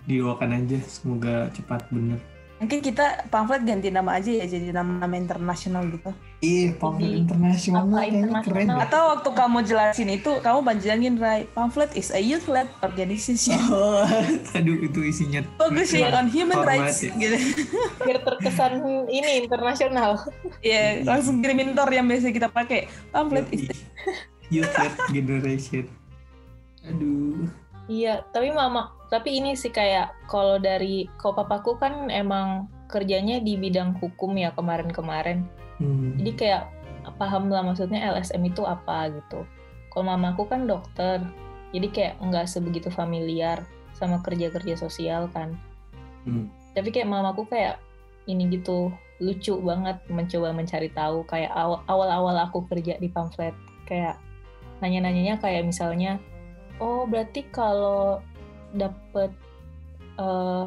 didoakan 0.04 0.64
aja 0.64 0.78
semoga 0.84 1.48
cepat 1.52 1.88
bener. 1.88 2.20
Mungkin 2.64 2.80
kita 2.80 3.28
pamflet 3.28 3.60
ganti 3.60 3.92
nama 3.92 4.16
aja 4.16 4.32
ya 4.32 4.48
jadi 4.48 4.72
nama-nama 4.72 5.20
internasional 5.20 5.84
gitu. 5.92 6.16
Iya, 6.40 6.72
pamflet 6.80 7.12
Jadi, 7.12 7.20
internasional 7.20 7.84
kayaknya 7.92 8.40
keren 8.40 8.66
deh. 8.72 8.84
Atau 8.88 9.02
waktu 9.12 9.30
kamu 9.36 9.58
jelasin 9.68 10.08
itu 10.08 10.30
kamu 10.40 10.58
panjangin 10.64 11.14
Ray, 11.20 11.44
pamflet 11.52 11.92
is 11.92 12.08
a 12.08 12.20
youth-led 12.24 12.64
organization 12.80 13.60
Oh, 13.68 14.00
aduh 14.56 14.76
itu 14.80 15.00
isinya 15.04 15.44
focusing 15.60 16.08
on 16.08 16.32
human 16.32 16.56
Format 16.56 16.88
rights 16.88 17.04
ya. 17.04 17.12
gitu. 17.12 17.36
Biar 18.00 18.18
terkesan 18.24 18.80
ini 19.12 19.44
internasional. 19.44 20.24
Ya, 20.64 21.04
langsung 21.04 21.44
kirimin 21.44 21.76
tor 21.76 21.92
yang 21.92 22.08
biasa 22.08 22.32
kita 22.32 22.48
pakai. 22.48 22.88
Pamflet 23.12 23.44
is 23.52 23.68
Youth 24.48 24.72
Led 24.80 24.94
Generation. 25.12 25.84
Aduh. 26.88 27.63
Iya, 27.84 28.24
tapi 28.32 28.48
mama, 28.48 28.96
tapi 29.12 29.36
ini 29.36 29.52
sih 29.52 29.68
kayak 29.68 30.16
kalau 30.32 30.56
dari 30.56 31.04
kalau 31.20 31.36
papaku 31.36 31.76
kan 31.76 32.08
emang 32.08 32.72
kerjanya 32.88 33.40
di 33.44 33.60
bidang 33.60 34.00
hukum 34.00 34.32
ya 34.40 34.52
kemarin-kemarin. 34.56 35.44
Hmm. 35.76 36.16
Jadi 36.16 36.32
kayak 36.32 36.62
paham 37.20 37.52
lah 37.52 37.60
maksudnya 37.60 38.00
LSM 38.08 38.40
itu 38.48 38.64
apa 38.64 39.12
gitu. 39.12 39.44
Kalau 39.92 40.04
mamaku 40.08 40.48
kan 40.48 40.64
dokter, 40.64 41.20
jadi 41.76 41.86
kayak 41.92 42.14
nggak 42.24 42.46
sebegitu 42.48 42.88
familiar 42.88 43.60
sama 43.92 44.24
kerja-kerja 44.24 44.80
sosial 44.80 45.28
kan. 45.30 45.52
Hmm. 46.24 46.48
Tapi 46.72 46.88
kayak 46.88 47.10
mamaku 47.10 47.44
kayak 47.46 47.78
ini 48.24 48.48
gitu 48.48 48.88
lucu 49.22 49.54
banget 49.62 50.00
mencoba 50.10 50.50
mencari 50.50 50.90
tahu 50.90 51.22
kayak 51.28 51.52
aw- 51.54 51.84
awal-awal 51.86 52.34
aku 52.40 52.66
kerja 52.66 52.98
di 52.98 53.06
pamflet 53.12 53.54
kayak 53.86 54.18
nanya-nanyanya 54.82 55.38
kayak 55.38 55.62
misalnya 55.62 56.18
oh 56.80 57.06
berarti 57.06 57.46
kalau 57.50 58.22
dapet 58.74 59.30
eh 60.18 60.66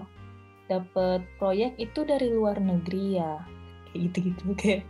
dapet 0.68 1.24
proyek 1.40 1.80
itu 1.80 2.04
dari 2.04 2.28
luar 2.32 2.60
negeri 2.60 3.24
ya 3.24 3.40
kayak 3.88 4.12
gitu-gitu 4.12 4.44
kayak 4.60 4.84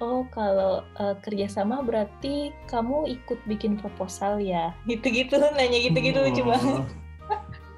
oh 0.00 0.24
kalau 0.32 0.80
eh, 0.96 1.16
kerjasama 1.20 1.84
berarti 1.84 2.50
kamu 2.64 3.12
ikut 3.20 3.36
bikin 3.44 3.76
proposal 3.76 4.40
ya 4.40 4.72
gitu-gitu 4.88 5.36
nanya 5.36 5.78
gitu-gitu 5.84 6.18
lucu 6.24 6.42
Oh. 6.44 6.48
banget 6.48 6.84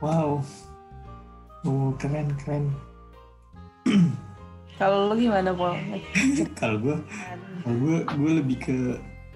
Wow. 0.01 0.41
Oh, 1.69 1.93
keren 2.01 2.33
keren. 2.41 2.73
Kalau 4.81 5.13
lu 5.13 5.15
gimana, 5.21 5.53
Pol? 5.53 5.77
Kalau 6.57 6.81
gue, 6.81 6.97
kalau 7.61 7.77
gue, 7.85 7.97
gue 8.09 8.33
lebih 8.41 8.57
ke, 8.65 8.77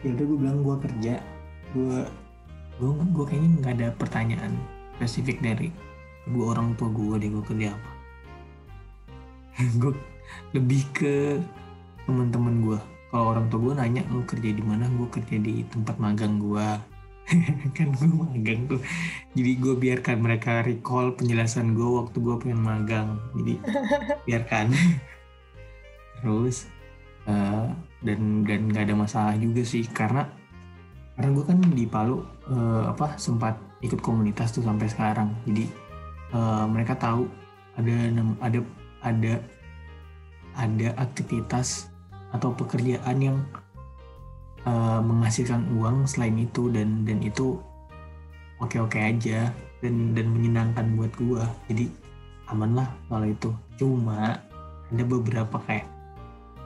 ya 0.00 0.16
udah 0.16 0.24
gue 0.24 0.38
bilang 0.40 0.58
gue 0.64 0.76
kerja, 0.88 1.20
gue, 1.76 2.00
gue, 2.78 2.90
gue 2.90 3.24
kayaknya 3.26 3.50
nggak 3.60 3.74
ada 3.80 3.88
pertanyaan. 3.96 4.52
spesifik 4.94 5.42
dari 5.42 5.74
kedua 6.22 6.54
orang 6.54 6.78
tua 6.78 6.86
gue 6.94 7.18
deh 7.18 7.30
gue 7.34 7.44
kerja 7.44 7.74
apa. 7.74 7.90
Gue 9.82 9.92
lebih 10.54 10.82
ke 10.94 11.38
teman-teman 12.06 12.62
gue 12.62 12.78
kalau 13.14 13.30
orang 13.30 13.46
tua 13.46 13.70
gue 13.70 13.74
nanya 13.78 14.02
lu 14.10 14.22
kerja 14.22 14.50
di 14.50 14.62
mana? 14.62 14.86
Gue 14.90 15.06
kerja 15.10 15.38
di 15.38 15.66
tempat 15.70 15.98
magang 15.98 16.38
gue 16.38 16.66
kan 17.78 17.88
gue 17.94 18.10
magang 18.10 18.66
tuh. 18.66 18.80
Jadi 19.34 19.52
gue 19.58 19.74
biarkan 19.78 20.16
mereka 20.18 20.66
recall 20.66 21.14
penjelasan 21.14 21.78
gue 21.78 21.88
waktu 21.88 22.16
gue 22.18 22.36
pengen 22.42 22.60
magang. 22.62 23.18
Jadi 23.38 23.54
biarkan. 24.26 24.66
Terus 26.22 26.66
uh, 27.30 27.70
dan 28.02 28.20
dan 28.42 28.60
nggak 28.70 28.84
ada 28.90 28.94
masalah 28.98 29.34
juga 29.38 29.62
sih 29.62 29.86
karena 29.88 30.28
karena 31.14 31.30
gue 31.30 31.44
kan 31.46 31.58
di 31.62 31.84
Palu 31.86 32.18
uh, 32.50 32.90
apa 32.90 33.14
sempat 33.14 33.54
ikut 33.86 34.02
komunitas 34.02 34.50
tuh 34.50 34.66
sampai 34.66 34.90
sekarang. 34.90 35.30
Jadi 35.46 35.70
uh, 36.34 36.66
mereka 36.66 36.98
tahu 36.98 37.30
ada 37.78 37.94
ada 38.42 38.60
ada 39.02 39.32
ada 40.58 40.88
aktivitas 40.98 41.90
atau 42.34 42.50
pekerjaan 42.54 43.18
yang 43.22 43.38
uh, 44.66 44.98
menghasilkan 44.98 45.70
uang 45.78 46.06
selain 46.10 46.34
itu 46.34 46.66
dan 46.74 47.06
dan 47.06 47.22
itu 47.22 47.62
oke 48.58 48.74
oke 48.82 48.98
aja 48.98 49.54
dan 49.78 50.18
dan 50.18 50.26
menyenangkan 50.34 50.98
buat 50.98 51.14
gua. 51.14 51.46
Jadi 51.70 51.86
aman 52.50 52.74
lah 52.74 52.88
kalau 53.06 53.26
itu. 53.30 53.50
Cuma 53.78 54.34
ada 54.90 55.04
beberapa 55.06 55.62
kayak 55.62 55.86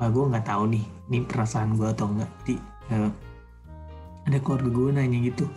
uh, 0.00 0.08
gua 0.08 0.32
nggak 0.32 0.46
tahu 0.48 0.72
nih 0.72 0.84
ini 1.12 1.18
perasaan 1.28 1.76
gua 1.76 1.92
atau 1.92 2.08
enggak 2.08 2.32
jadi 2.44 2.56
uh, 2.96 3.10
ada 4.28 4.38
keluarga 4.44 4.68
gue 4.68 4.88
nanya 4.92 5.18
gitu 5.24 5.48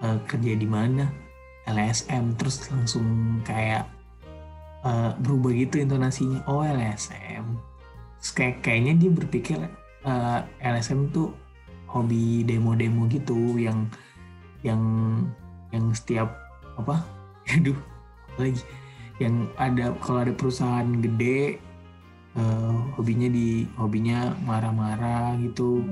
uh, 0.00 0.16
kerja 0.24 0.56
di 0.56 0.64
mana? 0.64 1.12
LSM 1.64 2.36
terus 2.36 2.60
langsung 2.68 3.40
kayak 3.44 3.88
uh, 4.84 5.12
berubah 5.20 5.52
gitu 5.52 5.80
intonasinya. 5.80 6.40
Oh 6.48 6.64
LSM 6.64 7.60
terus 8.20 8.32
kayak 8.32 8.64
kayaknya 8.64 8.96
dia 8.96 9.10
berpikir 9.12 9.58
uh, 10.08 10.40
LSM 10.64 11.12
tuh 11.12 11.36
hobi 11.88 12.40
demo-demo 12.48 13.04
gitu 13.12 13.60
yang 13.60 13.84
yang 14.64 14.80
yang 15.72 15.92
setiap 15.92 16.32
apa? 16.80 17.04
Aduh 17.60 17.76
lagi? 18.40 18.64
Yang 19.20 19.52
ada 19.60 19.84
kalau 20.02 20.26
ada 20.26 20.32
perusahaan 20.34 20.88
gede 20.98 21.60
uh, 22.34 22.76
hobinya 22.98 23.28
di 23.30 23.68
hobinya 23.76 24.32
marah-marah 24.42 25.38
gitu. 25.38 25.84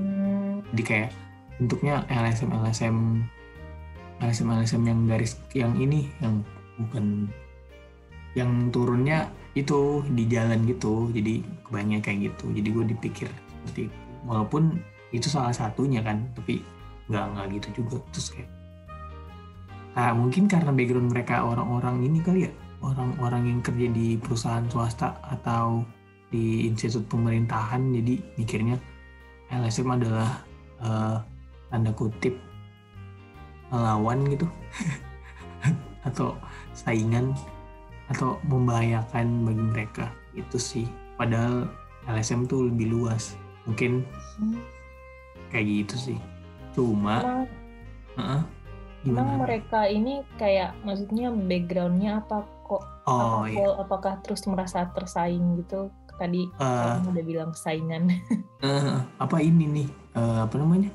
Jadi 0.73 0.83
kayak 0.83 1.22
bentuknya 1.61 2.05
LSM 2.09 2.49
LSM 2.49 2.97
LSM 4.23 4.47
LSM 4.49 4.83
yang 4.87 4.99
garis 5.05 5.37
yang 5.53 5.73
ini 5.77 6.09
yang 6.23 6.41
bukan 6.79 7.27
yang 8.33 8.73
turunnya 8.73 9.29
itu 9.53 10.01
di 10.17 10.25
jalan 10.25 10.65
gitu 10.65 11.13
jadi 11.13 11.45
kebanyakan 11.69 12.01
kayak 12.01 12.19
gitu. 12.33 12.45
Jadi 12.49 12.67
gue 12.73 12.85
dipikir 12.97 13.29
seperti 13.29 13.81
itu. 13.85 13.97
Walaupun 14.25 14.81
itu 15.13 15.29
salah 15.29 15.53
satunya 15.53 16.01
kan 16.01 16.25
tapi 16.33 16.65
nggak 17.11 17.25
nggak 17.37 17.45
gitu 17.61 17.67
juga. 17.83 18.01
Terus 18.13 18.27
kayak 18.33 18.49
nah 19.93 20.09
mungkin 20.09 20.49
karena 20.49 20.73
background 20.73 21.13
mereka 21.13 21.45
orang-orang 21.45 22.01
ini 22.01 22.17
kali 22.25 22.49
ya 22.49 22.51
orang-orang 22.81 23.45
yang 23.45 23.59
kerja 23.61 23.87
di 23.93 24.17
perusahaan 24.17 24.65
swasta 24.65 25.21
atau 25.21 25.85
di 26.33 26.65
institut 26.65 27.05
pemerintahan 27.13 27.93
jadi 27.93 28.17
mikirnya 28.41 28.81
LSM 29.53 29.93
adalah 29.93 30.41
uh, 30.81 31.21
tanda 31.73 31.89
kutip 31.97 32.37
melawan 33.73 34.21
gitu. 34.29 34.45
Atau 36.07 36.37
saingan 36.77 37.33
atau 38.11 38.37
membahayakan 38.45 39.47
bagi 39.47 39.63
mereka. 39.73 40.05
Itu 40.37 40.61
sih. 40.61 40.85
Padahal 41.17 41.65
LSM 42.05 42.45
tuh 42.45 42.69
lebih 42.69 42.93
luas. 42.93 43.33
Mungkin 43.65 44.05
hmm 44.37 44.83
kayak 45.53 45.85
gitu 45.85 45.95
sih. 46.09 46.19
Cuma 46.73 47.21
emang, 47.21 47.45
uh, 48.17 48.41
emang 49.05 49.45
mereka 49.45 49.85
ini 49.85 50.25
kayak 50.41 50.73
maksudnya 50.81 51.29
backgroundnya 51.29 52.25
apa 52.25 52.49
kok? 52.65 52.83
Oh, 53.05 53.45
apa, 53.45 53.53
iya. 53.53 53.69
apakah 53.77 54.13
terus 54.25 54.41
merasa 54.49 54.89
tersaing 54.97 55.61
gitu? 55.61 55.93
Tadi 56.17 56.49
uh, 56.57 56.97
kamu 56.97 57.13
udah 57.13 57.25
bilang 57.29 57.51
saingan. 57.53 58.09
Uh, 58.65 59.05
apa 59.23 59.37
ini 59.45 59.69
nih? 59.69 59.87
Uh, 60.17 60.49
apa 60.49 60.57
namanya 60.57 60.89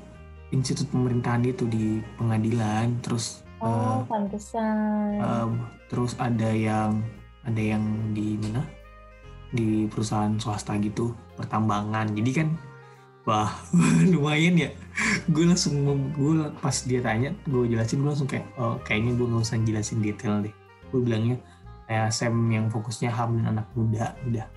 institut 0.49 0.89
pemerintahan 0.89 1.45
itu 1.45 1.69
di 1.69 2.01
pengadilan 2.17 2.97
terus 3.05 3.45
oh 3.61 3.69
uh, 3.69 3.99
pantesan. 4.09 5.21
uh, 5.21 5.49
terus 5.89 6.17
ada 6.17 6.49
yang 6.49 7.05
ada 7.45 7.61
yang 7.61 7.83
di 8.13 8.37
mana? 8.41 8.65
Di 9.49 9.89
perusahaan 9.89 10.37
swasta 10.37 10.77
gitu 10.81 11.13
pertambangan. 11.37 12.13
Jadi 12.13 12.31
kan 12.33 12.47
wah 13.25 13.49
lumayan 14.13 14.57
ya. 14.57 14.69
Gue 15.29 15.45
langsung 15.45 15.85
gue 16.13 16.49
pas 16.61 16.75
dia 16.85 17.01
tanya 17.01 17.33
gue 17.45 17.69
jelasin 17.69 18.01
gue 18.01 18.09
langsung 18.09 18.29
kayak 18.29 18.45
oh 18.57 18.77
kayaknya 18.81 19.17
gue 19.17 19.25
nggak 19.29 19.45
usah 19.45 19.57
jelasin 19.61 20.01
detail 20.01 20.41
deh. 20.41 20.53
Gue 20.89 21.01
bilangnya 21.05 21.37
kayak 21.85 22.09
Sam 22.13 22.33
yang 22.49 22.69
fokusnya 22.69 23.09
ham 23.13 23.37
dan 23.41 23.57
anak 23.57 23.67
muda 23.77 24.17
udah. 24.25 24.47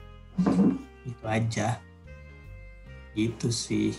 Itu 1.04 1.24
aja. 1.28 1.80
Gitu 3.12 3.48
sih. 3.52 3.92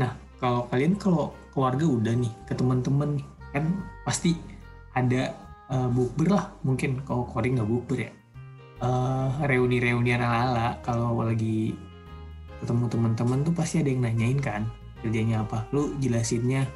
Nah 0.00 0.23
kalau 0.38 0.66
kalian 0.68 0.98
kalau 0.98 1.32
keluarga 1.54 1.86
udah 1.86 2.14
nih 2.18 2.32
ke 2.48 2.52
teman-teman 2.58 3.22
kan 3.54 3.64
pasti 4.02 4.34
ada 4.94 5.34
uh, 5.70 5.88
bukber 5.90 6.34
lah 6.34 6.50
mungkin. 6.66 7.02
Kalau 7.06 7.26
Kori 7.28 7.54
nggak 7.54 7.68
bukber 7.68 8.10
ya. 8.10 8.12
Uh, 8.82 9.30
reuni-reuni 9.46 10.14
ala-ala. 10.18 10.78
Kalau 10.82 11.14
lagi 11.22 11.74
ketemu 12.58 12.84
teman-teman 12.90 13.38
tuh 13.46 13.54
pasti 13.54 13.80
ada 13.80 13.90
yang 13.90 14.02
nanyain 14.02 14.38
kan 14.42 14.62
kerjanya 15.02 15.46
apa. 15.46 15.66
Lu 15.70 15.94
jelasinnya 16.02 16.66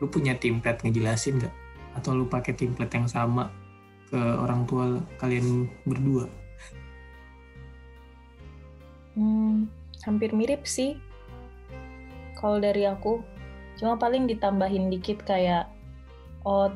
lu 0.00 0.08
punya 0.08 0.36
template 0.36 0.84
ngejelasin 0.84 1.40
nggak? 1.40 1.54
Atau 1.96 2.16
lu 2.16 2.24
pakai 2.28 2.56
template 2.56 2.92
yang 2.96 3.08
sama 3.08 3.52
ke 4.08 4.18
orang 4.18 4.64
tua 4.68 5.00
kalian 5.20 5.68
berdua? 5.84 6.28
Hmm, 9.14 9.66
hampir 10.06 10.32
mirip 10.32 10.64
sih 10.64 10.96
kalau 12.38 12.62
dari 12.62 12.86
aku 12.86 13.22
cuma 13.80 13.96
paling 13.96 14.28
ditambahin 14.28 14.92
dikit 14.92 15.24
kayak 15.24 15.70
oh 16.44 16.68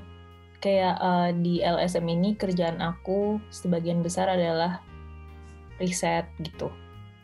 kayak 0.64 0.96
uh, 0.96 1.28
di 1.36 1.60
LSM 1.60 2.08
ini 2.08 2.32
kerjaan 2.40 2.80
aku 2.80 3.36
sebagian 3.52 4.00
besar 4.00 4.32
adalah 4.32 4.80
riset 5.76 6.24
gitu. 6.40 6.72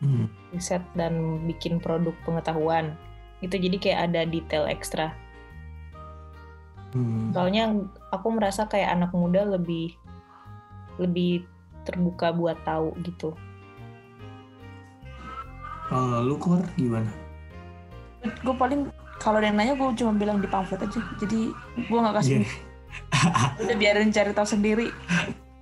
Hmm. 0.01 0.25
riset 0.49 0.81
dan 0.97 1.45
bikin 1.45 1.77
produk 1.77 2.13
pengetahuan. 2.25 2.97
Itu 3.41 3.57
jadi 3.57 3.77
kayak 3.77 3.99
ada 4.09 4.21
detail 4.25 4.69
ekstra. 4.69 5.13
Hmm. 6.91 7.31
soalnya 7.31 7.71
aku 8.11 8.35
merasa 8.35 8.67
kayak 8.67 8.91
anak 8.91 9.15
muda 9.15 9.47
lebih 9.47 9.95
lebih 10.99 11.47
terbuka 11.87 12.35
buat 12.35 12.59
tahu 12.67 12.91
gitu. 13.07 13.31
Kalau 15.87 16.19
lu 16.19 16.35
gimana 16.75 17.20
gue 18.21 18.55
paling 18.55 18.89
kalau 19.21 19.37
ada 19.37 19.53
yang 19.53 19.57
nanya 19.57 19.73
gue 19.77 19.87
cuma 19.97 20.13
bilang 20.17 20.41
di 20.41 20.49
pamflet 20.49 20.81
aja. 20.81 21.01
Jadi 21.21 21.53
gue 21.77 21.99
nggak 21.99 22.15
kasih 22.21 22.41
yeah. 22.41 23.61
udah 23.63 23.75
biarin 23.77 24.09
cari 24.09 24.31
tahu 24.33 24.47
sendiri. 24.47 24.87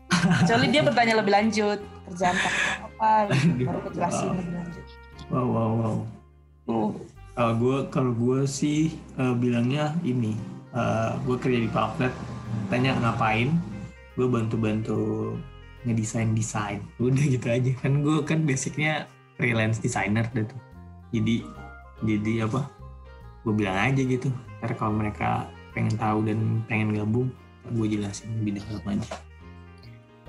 Kecuali 0.09 0.65
dia 0.71 0.81
bertanya 0.83 1.19
lebih 1.19 1.33
lanjut. 1.33 1.79
Kerjaan 2.09 2.35
apa? 2.83 3.29
Baru 3.67 3.79
kejelasin 3.91 4.27
lebih 4.35 4.53
lanjut. 4.55 4.83
Wow 5.29 5.47
wow 5.47 5.71
wow. 5.75 5.95
Uh. 6.69 6.91
kalau 7.39 7.55
gue 7.55 7.77
kalau 7.89 8.11
gue 8.15 8.39
sih 8.47 8.95
uh, 9.19 9.35
bilangnya 9.35 9.95
ini. 10.03 10.35
Uh, 10.69 11.17
gue 11.25 11.35
kerja 11.39 11.59
di 11.65 11.69
pamflet. 11.71 12.13
Tanya 12.67 12.95
ngapain? 12.99 13.53
Gue 14.17 14.27
bantu-bantu 14.27 15.33
ngedesain 15.87 16.35
desain 16.35 16.83
udah 16.99 17.23
gitu 17.23 17.47
aja. 17.47 17.71
Kan 17.79 18.03
gue 18.03 18.19
kan 18.27 18.43
basicnya 18.43 19.07
freelance 19.39 19.79
designer 19.79 20.27
gitu 20.35 20.55
jadi 21.15 21.47
jadi 22.03 22.47
apa 22.47 22.67
gue 23.43 23.53
bilang 23.55 23.77
aja 23.77 24.01
gitu 24.03 24.29
ntar 24.59 24.75
kalau 24.75 24.95
mereka 24.95 25.47
pengen 25.71 25.95
tahu 25.95 26.25
dan 26.27 26.63
pengen 26.67 26.95
gabung 26.95 27.29
gue 27.69 27.85
jelasin 27.87 28.29
lebih 28.41 28.59
dalam 28.59 28.99
aja 28.99 29.19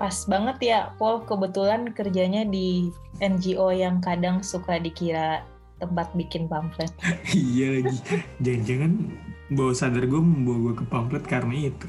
Pas 0.01 0.25
banget 0.25 0.57
ya, 0.65 0.79
Paul 0.97 1.21
kebetulan 1.29 1.93
kerjanya 1.93 2.41
di 2.41 2.89
NGO 3.21 3.69
yang 3.69 4.01
kadang 4.01 4.41
suka 4.41 4.81
dikira 4.81 5.45
tempat 5.77 6.09
bikin 6.17 6.49
pamflet. 6.49 6.89
iya 7.37 7.77
lagi. 7.77 8.01
Jangan-jangan 8.41 9.13
bawa 9.53 9.73
sadar 9.77 10.09
gue 10.09 10.17
membawa 10.17 10.57
gue 10.57 10.73
ke 10.81 10.85
pamflet 10.89 11.21
karena 11.29 11.69
itu. 11.69 11.87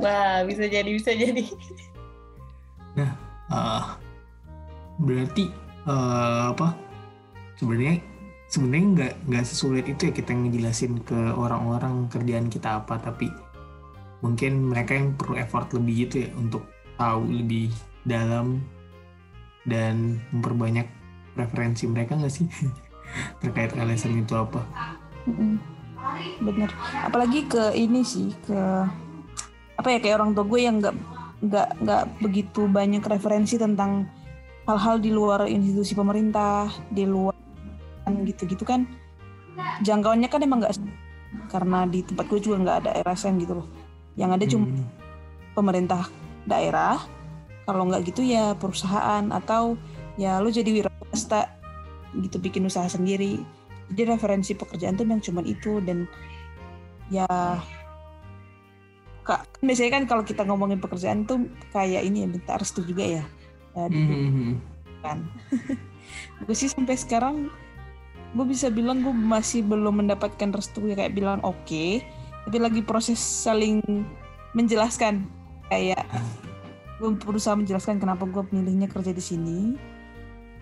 Wah, 0.00 0.48
bisa 0.48 0.64
jadi, 0.64 0.88
bisa 0.96 1.12
jadi. 1.12 1.44
Nah, 2.96 3.12
uh, 3.52 3.84
berarti 4.96 5.52
uh, 5.84 6.56
apa? 6.56 6.72
Sebenarnya 7.58 8.02
sebenarnya 8.50 8.86
nggak 8.94 9.14
nggak 9.30 9.44
sesulit 9.46 9.84
itu 9.90 10.10
ya 10.10 10.12
kita 10.14 10.30
ngejelasin 10.30 11.02
ke 11.02 11.18
orang-orang 11.34 12.06
kerjaan 12.10 12.46
kita 12.50 12.82
apa, 12.82 12.98
tapi 13.02 13.30
mungkin 14.22 14.72
mereka 14.72 14.96
yang 14.96 15.12
perlu 15.14 15.36
effort 15.36 15.68
lebih 15.76 16.08
gitu 16.08 16.24
ya 16.24 16.30
untuk 16.38 16.62
tahu 16.96 17.28
lebih 17.28 17.68
dalam 18.06 18.62
dan 19.66 20.20
memperbanyak 20.30 20.86
preferensi 21.34 21.84
mereka 21.88 22.16
nggak 22.16 22.32
sih? 22.32 22.46
Terkait 23.42 23.74
LSM 23.74 24.24
itu 24.24 24.34
apa? 24.34 24.64
Bener. 26.40 26.70
Apalagi 27.04 27.46
ke 27.48 27.72
ini 27.74 28.04
sih 28.04 28.34
ke 28.44 28.60
apa 29.74 29.88
ya 29.90 29.98
kayak 29.98 30.16
orang 30.22 30.30
tua 30.32 30.44
gue 30.46 30.60
yang 30.62 30.76
nggak 30.78 30.94
nggak 31.44 31.68
nggak 31.82 32.02
begitu 32.22 32.62
banyak 32.70 33.02
referensi 33.04 33.58
tentang 33.58 34.08
hal-hal 34.64 34.96
di 34.96 35.10
luar 35.12 35.44
institusi 35.44 35.92
pemerintah 35.92 36.70
di 36.88 37.04
luar 37.04 37.36
gitu-gitu 38.24 38.64
kan 38.64 38.84
jangkauannya 39.80 40.28
kan 40.28 40.40
emang 40.42 40.60
nggak 40.60 40.76
karena 41.48 41.88
di 41.88 42.02
tempat 42.02 42.26
gue 42.28 42.38
juga 42.38 42.56
nggak 42.62 42.76
ada 42.84 42.90
RSM 43.02 43.38
gitu 43.38 43.58
loh. 43.58 43.66
Yang 44.14 44.30
ada 44.30 44.44
cuma 44.46 44.66
Hmm. 44.66 44.86
pemerintah 45.52 46.02
daerah. 46.44 46.98
Kalau 47.64 47.88
nggak 47.88 48.06
gitu 48.06 48.22
ya 48.22 48.52
perusahaan 48.54 49.24
atau 49.32 49.74
ya 50.14 50.38
lo 50.38 50.46
jadi 50.46 50.68
wira 50.68 50.90
swasta 51.10 51.48
gitu 52.14 52.38
bikin 52.38 52.66
usaha 52.66 52.86
sendiri. 52.86 53.42
Jadi 53.90 54.00
referensi 54.06 54.52
pekerjaan 54.54 54.94
tuh 54.94 55.06
yang 55.06 55.18
cuma 55.18 55.40
itu 55.42 55.80
dan 55.82 56.06
ya 57.10 57.26
kak 59.24 59.40
kan 59.48 59.62
biasanya 59.64 59.90
kan 59.96 60.04
kalau 60.04 60.22
kita 60.22 60.44
ngomongin 60.44 60.78
pekerjaan 60.78 61.24
tuh 61.24 61.48
kayak 61.72 62.04
ini 62.04 62.24
ya 62.24 62.28
minta 62.28 62.52
restu 62.54 62.84
juga 62.84 63.02
ya? 63.02 63.24
Ya, 63.74 63.84
di- 63.88 63.98
Hmm. 63.98 64.54
kan? 65.02 65.18
Gue 66.46 66.54
sih 66.54 66.68
sampai 66.68 66.94
sekarang 66.94 67.48
gue 68.34 68.44
bisa 68.44 68.66
bilang 68.68 69.00
gue 69.00 69.14
masih 69.14 69.62
belum 69.62 70.04
mendapatkan 70.04 70.50
restu 70.50 70.90
ya 70.90 70.98
kayak 70.98 71.14
bilang 71.14 71.40
oke. 71.46 72.02
Tapi 72.44 72.58
lagi 72.60 72.82
proses 72.82 73.16
saling 73.22 73.80
menjelaskan. 74.52 75.24
Kayak 75.70 76.04
gue 76.98 77.10
berusaha 77.14 77.54
menjelaskan 77.54 78.02
kenapa 78.02 78.26
gue 78.26 78.42
milihnya 78.50 78.90
kerja 78.90 79.14
di 79.14 79.22
sini. 79.22 79.58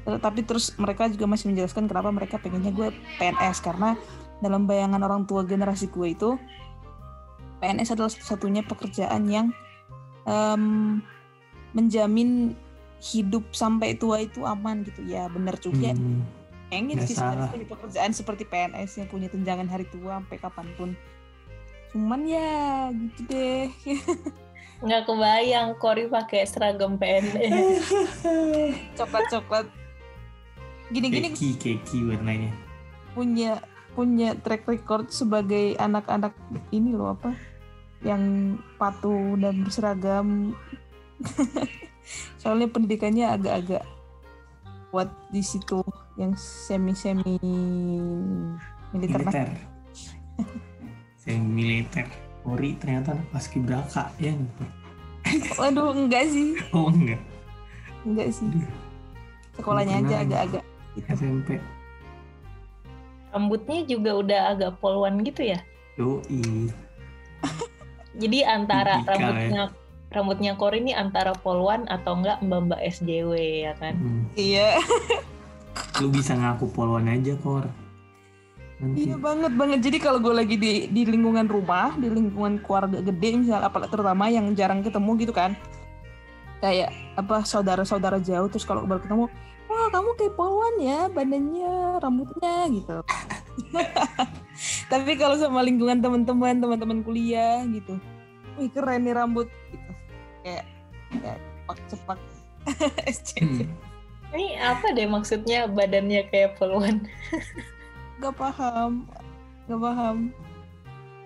Tapi 0.05 0.43
terus 0.45 0.75
mereka 0.77 1.09
juga 1.09 1.31
masih 1.31 1.55
menjelaskan 1.55 1.89
kenapa 1.89 2.13
mereka 2.13 2.37
pengennya 2.37 2.75
gue 2.75 2.91
PNS 3.23 3.63
karena 3.63 3.97
dalam 4.43 4.67
bayangan 4.67 4.99
orang 4.99 5.23
tua 5.25 5.47
generasi 5.47 5.87
gue 5.87 6.09
itu 6.11 6.31
PNS 7.63 7.95
adalah 7.95 8.11
satu-satunya 8.11 8.67
pekerjaan 8.67 9.31
yang 9.31 9.55
em, 10.27 10.99
menjamin 11.71 12.59
hidup 12.99 13.47
sampai 13.55 13.95
tua 13.95 14.27
itu 14.27 14.43
aman 14.43 14.83
gitu. 14.83 15.07
Ya 15.07 15.31
bener 15.31 15.55
juga. 15.63 15.95
Hmm. 15.95 16.42
Pengen 16.73 17.05
sih 17.05 17.13
sebenarnya 17.13 17.53
punya 17.53 17.69
pekerjaan 17.69 18.13
seperti 18.17 18.49
PNS 18.49 19.05
yang 19.05 19.09
punya 19.13 19.29
tunjangan 19.29 19.69
hari 19.69 19.85
tua 19.93 20.25
sampai 20.25 20.41
kapan 20.41 20.67
pun. 20.81 20.91
Cuman 21.93 22.25
ya 22.25 22.89
gitu 22.89 23.21
deh. 23.29 23.69
Nggak 24.89 25.03
kebayang 25.05 25.77
Kori 25.77 26.09
pakai 26.09 26.49
seragam 26.49 26.97
PNS. 26.97 27.93
coklat 28.99 29.29
coklat 29.29 29.67
gini-gini 30.89 31.37
Keki 31.37 31.51
keki 31.61 31.99
warnanya. 32.09 32.53
punya 33.13 33.61
punya 33.93 34.33
track 34.41 34.65
record 34.65 35.13
sebagai 35.13 35.77
anak-anak 35.77 36.33
ini 36.73 36.97
loh 36.97 37.13
apa? 37.13 37.37
Yang 38.01 38.57
patuh 38.81 39.37
dan 39.37 39.61
berseragam. 39.61 40.57
Soalnya 42.41 42.73
pendidikannya 42.73 43.29
agak-agak 43.29 43.85
buat 44.89 45.13
di 45.29 45.45
situ 45.45 45.85
yang 46.15 46.33
semi 46.37 46.93
semi 46.93 47.37
militer 48.93 49.21
Militer. 49.23 49.49
Saya 51.17 51.39
militer. 51.39 52.07
Ori 52.43 52.75
ternyata 52.75 53.15
anak 53.15 53.31
paskibraka 53.31 54.11
ya. 54.19 54.35
waduh 55.55 55.95
enggak 55.95 56.27
sih 56.27 56.59
Oh 56.75 56.91
enggak. 56.91 57.23
enggak 58.03 58.35
sih 58.35 58.51
Aduh, 58.51 58.67
sekolahnya 59.55 60.03
aja 60.03 60.17
agak-agak 60.27 60.63
gitu. 60.93 61.07
SMP. 61.15 61.49
Rambutnya 63.31 63.79
juga 63.87 64.11
udah 64.19 64.41
agak 64.53 64.73
poluan 64.83 65.23
gitu 65.23 65.55
ya. 65.55 65.63
Yoi. 65.95 66.69
Jadi 68.21 68.39
antara 68.43 69.01
Tipikal 69.01 69.15
ya. 69.15 69.23
rambutnya 69.23 69.63
rambutnya 70.13 70.53
Kori 70.59 70.79
ini 70.83 70.93
antara 70.93 71.33
poluan 71.33 71.87
atau 71.89 72.19
enggak 72.19 72.43
mbak-mbak 72.43 72.83
SJW 72.83 73.33
ya 73.65 73.73
kan. 73.79 73.95
Hmm. 73.97 74.23
iya 74.35 74.77
Lu 76.01 76.09
bisa 76.13 76.37
ngaku 76.37 76.69
poluan 76.73 77.09
aja 77.09 77.37
kor. 77.41 77.69
Nanti. 78.83 79.07
iya 79.07 79.15
banget 79.15 79.55
banget 79.55 79.79
jadi 79.79 79.99
kalau 80.03 80.19
gue 80.19 80.35
lagi 80.35 80.59
di 80.59 80.91
di 80.91 81.07
lingkungan 81.07 81.47
rumah 81.47 81.95
di 81.95 82.11
lingkungan 82.11 82.59
keluarga 82.67 82.99
gede 82.99 83.39
misalnya 83.39 83.71
apalagi 83.71 83.95
terutama 83.95 84.27
yang 84.27 84.51
jarang 84.59 84.83
ketemu 84.83 85.23
gitu 85.23 85.31
kan 85.31 85.55
kayak 86.59 86.91
apa 87.15 87.47
saudara-saudara 87.47 88.19
jauh 88.19 88.51
terus 88.51 88.67
kalau 88.67 88.83
baru 88.83 88.99
ketemu 88.99 89.31
wah 89.71 89.87
kamu 89.87 90.11
kayak 90.19 90.35
poluan 90.35 90.75
ya 90.83 91.07
badannya 91.15 92.03
rambutnya 92.03 92.55
gitu 92.75 92.97
tapi 94.93 95.15
kalau 95.15 95.39
sama 95.39 95.63
lingkungan 95.63 96.03
teman-teman 96.03 96.59
teman-teman 96.59 96.99
kuliah 97.07 97.63
gitu 97.71 98.03
wih 98.59 98.67
keren 98.75 99.07
nih 99.07 99.15
rambut 99.15 99.47
gitu 99.71 99.91
kayak 100.43 100.67
kayak 101.23 101.39
cepak 101.39 101.79
cepak 101.87 102.19
SCV 103.07 103.63
Hmm. 103.71 103.92
Ini 104.33 104.57
apa 104.65 104.97
deh 104.97 105.05
maksudnya 105.05 105.69
badannya 105.69 106.25
kayak 106.33 106.57
poluan? 106.57 107.05
gak 108.21 108.33
paham. 108.33 109.05
Gak 109.69 109.81
paham. 109.81 110.17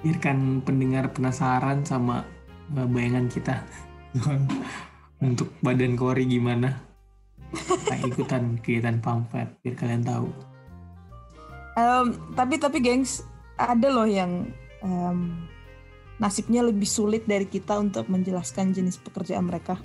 Biarkan 0.03 0.61
pendengar 0.67 1.15
penasaran 1.15 1.87
sama 1.87 2.27
uh, 2.75 2.87
bayangan 2.91 3.31
kita. 3.31 3.63
Untuk 5.27 5.55
badan 5.63 5.95
Kori 5.95 6.27
gimana? 6.27 6.83
Nah, 7.87 7.99
ikutan 8.03 8.59
kegiatan 8.59 8.99
pamflet 8.99 9.49
biar 9.63 9.75
kalian 9.79 10.03
tahu. 10.03 10.29
Em, 11.79 12.07
tapi 12.35 12.59
tapi 12.59 12.83
gengs 12.83 13.23
ada 13.55 13.89
loh 13.89 14.09
yang 14.09 14.51
em, 14.83 15.47
nasibnya 16.19 16.65
lebih 16.65 16.89
sulit 16.89 17.25
dari 17.25 17.47
kita 17.47 17.79
untuk 17.79 18.09
menjelaskan 18.11 18.75
jenis 18.75 18.99
pekerjaan 19.01 19.47
mereka. 19.47 19.79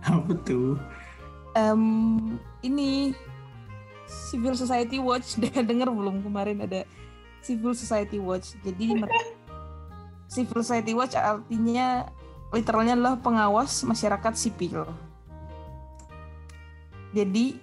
apa 0.00 0.32
tuh 0.48 0.80
Em, 1.54 2.38
ini 2.62 3.14
Civil 4.06 4.54
Society 4.58 4.98
Watch 4.98 5.34
udah 5.38 5.62
denger 5.62 5.88
belum 5.90 6.22
kemarin 6.22 6.62
ada 6.66 6.86
Civil 7.42 7.74
Society 7.74 8.18
Watch. 8.18 8.58
Jadi 8.62 8.94
Civil 10.34 10.62
Society 10.62 10.92
Watch 10.94 11.18
artinya 11.18 12.06
literalnya 12.50 12.94
adalah 12.98 13.14
pengawas 13.18 13.82
masyarakat 13.86 14.34
sipil. 14.34 14.86
Jadi 17.10 17.58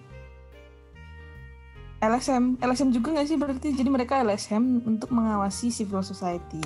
LSM, 1.97 2.61
LSM 2.61 2.93
juga 2.93 3.15
nggak 3.15 3.27
sih 3.27 3.37
berarti? 3.39 3.67
Jadi 3.73 3.89
mereka 3.89 4.21
LSM 4.21 4.85
untuk 4.85 5.09
mengawasi 5.09 5.73
civil 5.73 6.05
society. 6.05 6.61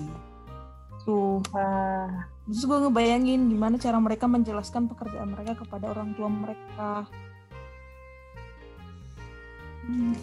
Tuh, 1.08 1.40
Wah, 1.56 2.28
terus 2.52 2.68
gue 2.68 2.78
ngebayangin 2.84 3.48
gimana 3.48 3.80
cara 3.80 3.96
mereka 3.96 4.28
menjelaskan 4.28 4.92
pekerjaan 4.92 5.32
mereka 5.32 5.56
kepada 5.64 5.88
orang 5.88 6.12
tua 6.20 6.28
mereka. 6.28 7.08
Hmm, 9.88 10.14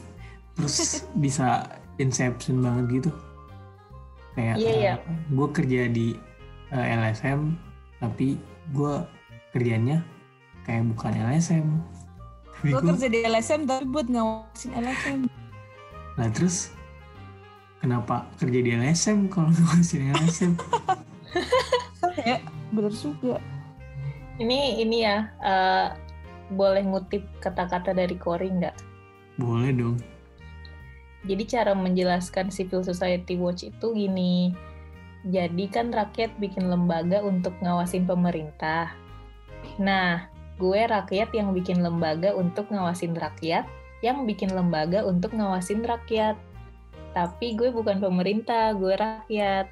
terus 0.52 1.08
bisa 1.16 1.64
inception 1.96 2.60
banget 2.60 3.00
gitu 3.00 3.10
kayak 4.36 4.54
Iya, 4.60 4.72
iya. 4.76 4.94
gue 5.32 5.48
kerja 5.50 5.80
di 5.88 6.14
uh, 6.70 6.86
LSM 7.00 7.56
tapi 7.98 8.36
gue 8.76 8.94
kerjanya 9.56 10.04
kayak 10.68 10.84
bukan 10.94 11.12
LSM 11.16 11.66
tapi 12.60 12.70
gue 12.76 12.82
kerja 12.92 13.08
di 13.08 13.18
LSM 13.24 13.60
tapi 13.64 13.84
buat 13.88 14.06
ngawasin 14.06 14.70
LSM. 14.76 15.20
Nah 16.20 16.28
terus 16.30 16.76
kenapa 17.80 18.28
kerja 18.36 18.60
di 18.60 18.70
LSM 18.76 19.32
kalau 19.32 19.48
ngawasin 19.56 20.12
LSM? 20.12 20.52
ya, 22.26 22.38
bener 22.74 22.92
juga. 22.94 23.38
ini 24.38 24.78
ini 24.78 25.02
ya 25.02 25.35
eh, 25.42 25.88
boleh 26.54 26.87
ngutip 26.87 27.26
kata-kata 27.42 27.92
dari 27.92 28.16
Kori 28.16 28.48
nggak? 28.48 28.76
Boleh 29.37 29.70
dong. 29.74 29.98
Jadi 31.26 31.44
cara 31.44 31.74
menjelaskan 31.74 32.48
Civil 32.48 32.87
Society 32.87 33.37
Watch 33.37 33.66
itu 33.66 33.92
gini. 33.92 34.54
Jadi 35.26 35.66
kan 35.68 35.90
rakyat 35.90 36.38
bikin 36.38 36.70
lembaga 36.70 37.20
untuk 37.26 37.59
ngawasin 37.59 38.07
pemerintah. 38.07 38.94
Nah, 39.83 40.31
gue 40.57 40.81
rakyat 40.87 41.35
yang 41.35 41.50
bikin 41.52 41.83
lembaga 41.83 42.33
untuk 42.33 42.70
ngawasin 42.70 43.18
rakyat, 43.18 43.66
yang 44.00 44.24
bikin 44.24 44.54
lembaga 44.54 45.02
untuk 45.02 45.35
ngawasin 45.35 45.83
rakyat. 45.83 46.38
Tapi 47.12 47.59
gue 47.59 47.74
bukan 47.74 47.98
pemerintah, 47.98 48.72
gue 48.78 48.94
rakyat. 48.94 49.66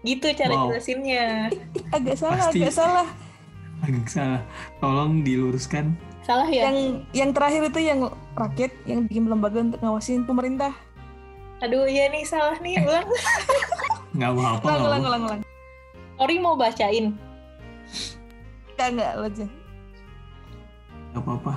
Gitu 0.00 0.26
cara 0.32 0.52
Wow. 0.52 0.70
jelasinnya. 0.70 1.50
Agak 1.96 2.16
salah, 2.16 2.38
Pasti. 2.44 2.58
agak 2.60 2.72
salah. 2.72 3.08
Agak 3.80 4.06
salah. 4.06 4.42
Tolong 4.78 5.22
diluruskan. 5.22 5.94
Salah 6.22 6.46
ya? 6.46 6.68
Yang 6.68 6.78
yang 7.12 7.30
terakhir 7.32 7.62
itu 7.66 7.80
yang 7.80 8.00
rakyat 8.34 8.72
yang 8.84 9.00
bikin 9.04 9.26
lembaga 9.26 9.58
untuk 9.60 9.80
ngawasin 9.80 10.22
pemerintah. 10.22 10.70
Aduh, 11.58 11.84
iya 11.84 12.06
nih 12.06 12.22
salah 12.22 12.54
nih, 12.58 12.78
ulang. 12.86 13.08
nggak 14.10 14.30
apa-apa 14.30 14.64
ulang 14.64 14.78
ulang 14.80 14.86
apa. 14.94 15.08
ulang 15.08 15.22
ulang 15.24 15.40
Ori 16.18 16.36
mau 16.36 16.54
bacain. 16.54 17.14
enggak 18.72 18.88
enggak 18.90 19.12
lo 19.12 19.24
aja 19.24 19.46
Nggak 21.08 21.22
apa-apa 21.22 21.52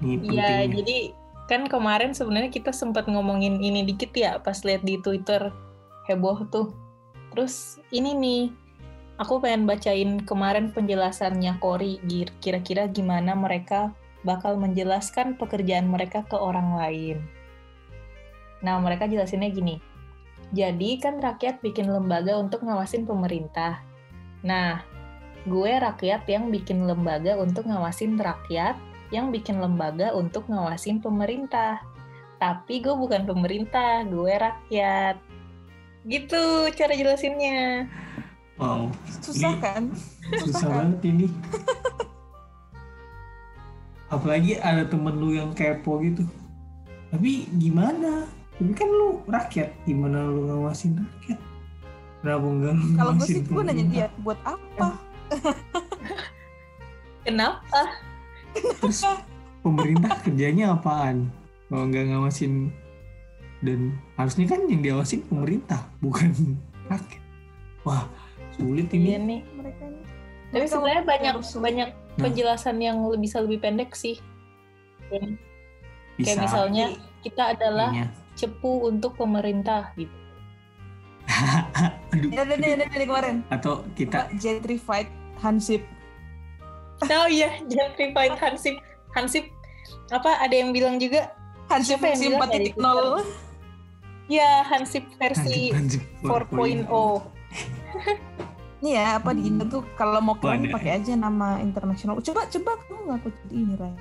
ini 0.00 0.14
Iya, 0.16 0.20
pentingnya 0.20 0.66
jadi 0.74 0.96
kan 1.44 1.62
kemarin 1.64 2.10
sebenarnya 2.10 2.48
kita 2.48 2.70
sempat 2.70 3.04
ngomongin 3.04 3.58
ini 3.58 3.84
dikit 3.84 4.10
ya 4.10 4.38
pas 4.38 4.56
lihat 4.60 4.82
di 4.82 4.96
Twitter 4.96 5.52
heboh 6.04 6.44
tuh. 6.48 6.72
Terus 7.34 7.82
ini 7.90 8.14
nih, 8.14 8.42
aku 9.18 9.42
pengen 9.42 9.66
bacain 9.66 10.22
kemarin 10.22 10.70
penjelasannya 10.70 11.58
Kori 11.58 11.98
kira-kira 12.38 12.86
gimana 12.86 13.34
mereka 13.34 13.90
bakal 14.22 14.54
menjelaskan 14.54 15.34
pekerjaan 15.34 15.90
mereka 15.90 16.22
ke 16.30 16.38
orang 16.38 16.78
lain. 16.78 17.18
Nah, 18.62 18.78
mereka 18.78 19.10
jelasinnya 19.10 19.50
gini. 19.50 19.82
Jadi 20.54 21.02
kan 21.02 21.18
rakyat 21.18 21.58
bikin 21.58 21.90
lembaga 21.90 22.38
untuk 22.38 22.62
ngawasin 22.62 23.02
pemerintah. 23.02 23.82
Nah, 24.46 24.78
gue 25.42 25.72
rakyat 25.74 26.30
yang 26.30 26.54
bikin 26.54 26.86
lembaga 26.86 27.34
untuk 27.34 27.66
ngawasin 27.66 28.14
rakyat 28.14 28.78
yang 29.10 29.34
bikin 29.34 29.58
lembaga 29.58 30.14
untuk 30.14 30.46
ngawasin 30.46 31.02
pemerintah. 31.02 31.82
Tapi 32.38 32.78
gue 32.78 32.94
bukan 32.94 33.26
pemerintah, 33.26 34.06
gue 34.06 34.32
rakyat. 34.32 35.33
Gitu 36.04 36.42
cara 36.76 36.92
jelasinnya. 36.92 37.88
wow. 38.60 38.86
Susah 39.24 39.56
Ini- 39.56 39.60
kan? 39.60 39.82
susah 40.44 40.68
kan? 40.68 40.76
banget 40.94 41.00
ini. 41.08 41.26
Apalagi 44.08 44.60
ada 44.60 44.84
temen 44.86 45.16
lu 45.16 45.34
yang 45.34 45.50
kepo 45.56 45.98
gitu. 46.04 46.22
Tapi 47.10 47.48
gimana? 47.56 48.28
Tapi 48.54 48.72
kan 48.72 48.86
lu 48.86 49.24
rakyat. 49.26 49.72
Gimana 49.82 50.28
lu 50.28 50.46
ngawasin 50.46 51.02
rakyat? 51.02 51.40
Kenapa 52.22 52.46
enggak 52.46 52.72
lu 52.72 52.84
kalau 52.96 53.12
gue 53.16 53.26
sih 53.26 53.40
gue 53.42 53.62
nanya 53.64 53.84
dia 53.90 54.06
buat 54.22 54.38
apa? 54.44 54.88
Kenapa? 57.24 57.80
terus 58.54 59.02
pemerintah 59.60 60.20
kerjanya 60.22 60.72
apaan? 60.72 61.28
Kalau 61.66 61.84
nggak 61.90 62.12
ngawasin 62.12 62.70
dan 63.64 63.80
harusnya 64.14 64.44
kan 64.46 64.60
yang 64.68 64.80
diawasin 64.80 65.24
pemerintah 65.24 65.88
bukan 65.98 66.30
rakyat 66.86 67.22
wah 67.82 68.04
sulit 68.52 68.86
Iya 68.88 69.16
ini 69.16 69.18
nih. 69.18 69.40
mereka 69.50 69.82
ini 69.82 70.02
Tapi 70.52 70.66
sebenarnya 70.68 71.02
banyak 71.02 71.32
harus- 71.34 71.56
banyak 71.58 71.88
Nah. 71.90 72.22
penjelasan 72.22 72.76
yang 72.78 73.02
lebih- 73.02 73.22
bisa 73.24 73.42
lebih 73.42 73.58
pendek 73.58 73.90
sih. 73.92 74.22
Bisa 76.14 76.30
Kayak 76.30 76.38
misalnya 76.40 76.86
kita 77.20 77.42
adalah 77.50 77.90
Iya. 77.90 78.06
cepu 78.36 78.86
untuk 78.86 79.18
pemerintah 79.18 79.90
gitu. 79.94 80.14
Aduh, 82.14 82.30
ada 82.30 82.54
nih 82.54 82.70
ada 82.72 82.84
nih 82.86 83.02
kemarin 83.02 83.36
atau 83.48 83.82
kita 83.94 84.30
gentrified 84.36 85.08
Hansip 85.36 85.82
Oh 87.02 87.26
iya, 87.26 87.58
gentrified 87.66 88.38
Hansip. 88.38 88.78
Hansip 89.10 89.50
apa 90.08 90.38
ada 90.38 90.54
yang 90.54 90.70
bilang 90.70 90.96
juga 90.96 91.34
Hansip 91.66 91.98
yang 91.98 92.14
bilang 92.30 92.46
ya 92.46 92.70
4.0 92.78 93.26
ya 94.28 94.64
Hansip 94.64 95.04
versi 95.20 95.72
Hansip, 95.72 96.02
Hansip 96.22 96.52
4.0. 96.52 96.88
Ini 98.84 99.00
ya 99.00 99.16
apa 99.16 99.32
di 99.32 99.48
Indo 99.48 99.64
tuh 99.64 99.80
kalau 99.96 100.20
mau 100.20 100.36
keren 100.36 100.68
Wadah. 100.68 100.76
pakai 100.76 101.00
aja 101.00 101.16
nama 101.16 101.56
internasional. 101.64 102.20
Coba 102.20 102.44
coba 102.52 102.76
kamu 102.84 103.00
ngaku 103.08 103.28
jadi 103.32 103.54
ini 103.56 103.74
Ray. 103.80 103.96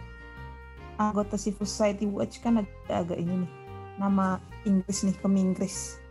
Anggota 0.99 1.39
Civil 1.39 1.63
Society 1.63 2.03
Watch 2.03 2.43
kan 2.43 2.59
ada 2.59 2.91
agak 2.91 3.15
ini 3.15 3.47
nih. 3.47 3.51
Nama 3.95 4.43
Inggris 4.67 5.07
nih 5.07 5.15
Keminggris. 5.23 6.03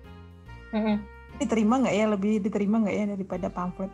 Mm-mm. 0.73 1.05
Diterima 1.37 1.85
nggak 1.85 1.95
ya 2.01 2.07
lebih 2.17 2.41
diterima 2.41 2.81
nggak 2.81 2.97
ya 2.97 3.05
daripada 3.13 3.47
pamflet? 3.53 3.93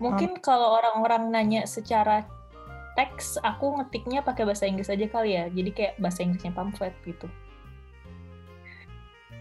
Mungkin 0.00 0.40
kalau 0.40 0.80
orang-orang 0.80 1.28
nanya 1.28 1.68
secara 1.68 2.24
teks, 2.96 3.36
aku 3.44 3.76
ngetiknya 3.76 4.24
pakai 4.24 4.48
bahasa 4.48 4.64
Inggris 4.64 4.88
aja 4.88 5.04
kali 5.04 5.36
ya. 5.36 5.52
Jadi 5.52 5.70
kayak 5.76 6.00
bahasa 6.00 6.24
Inggrisnya 6.24 6.56
pamflet 6.56 6.96
gitu. 7.04 7.28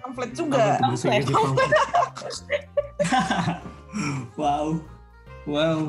Pamflet 0.04 0.32
juga. 0.34 0.80
pamflet? 0.80 1.28
wow 4.40 4.80
wow 5.48 5.80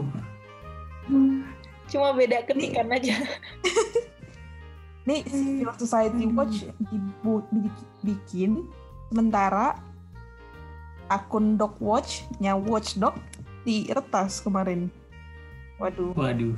Cuma 1.91 2.15
beda 2.15 2.47
ketikan 2.47 2.87
aja. 2.87 3.17
Nih 5.11 5.27
Civil 5.27 5.75
Society 5.75 6.23
Watch 6.31 6.71
dibu- 6.87 7.43
di- 7.51 7.83
bikin 8.07 8.63
sementara 9.11 9.75
akun 11.11 11.59
Dog 11.59 11.75
Watch-nya 11.83 12.55
Watchdog 12.55 13.19
diretas 13.67 14.39
kemarin. 14.39 14.87
Waduh, 15.83 16.15
waduh 16.15 16.55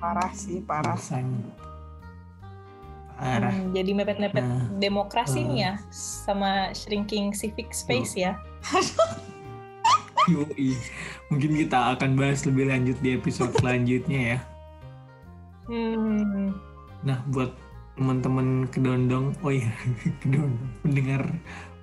parah 0.00 0.32
sih, 0.36 0.60
parah. 0.60 0.96
rasanya 0.96 1.40
parah 3.24 3.48
Hmm, 3.50 3.72
jadi 3.72 3.90
mepet-mepet 3.94 4.44
Nah. 4.44 4.68
demokrasi 4.76 5.40
Hmm. 5.40 5.48
nih 5.48 5.58
ya, 5.58 5.72
sama 5.88 6.50
shrinking 6.70 7.32
civic 7.32 7.72
space 7.72 8.12
ya. 8.14 8.36
Yoi. 10.24 10.72
mungkin 11.28 11.52
kita 11.54 11.96
akan 11.96 12.16
bahas 12.16 12.44
lebih 12.44 12.64
lanjut 12.64 12.96
di 13.00 13.12
episode 13.12 13.52
selanjutnya 13.54 14.20
ya 14.26 14.38
Hmm. 15.64 16.52
nah 17.00 17.20
buat 17.28 17.52
teman-teman 17.94 18.68
kedondong 18.68 19.32
oh 19.40 19.48
iya 19.48 19.72
kedondong 20.20 20.56
pendengar 20.80 21.22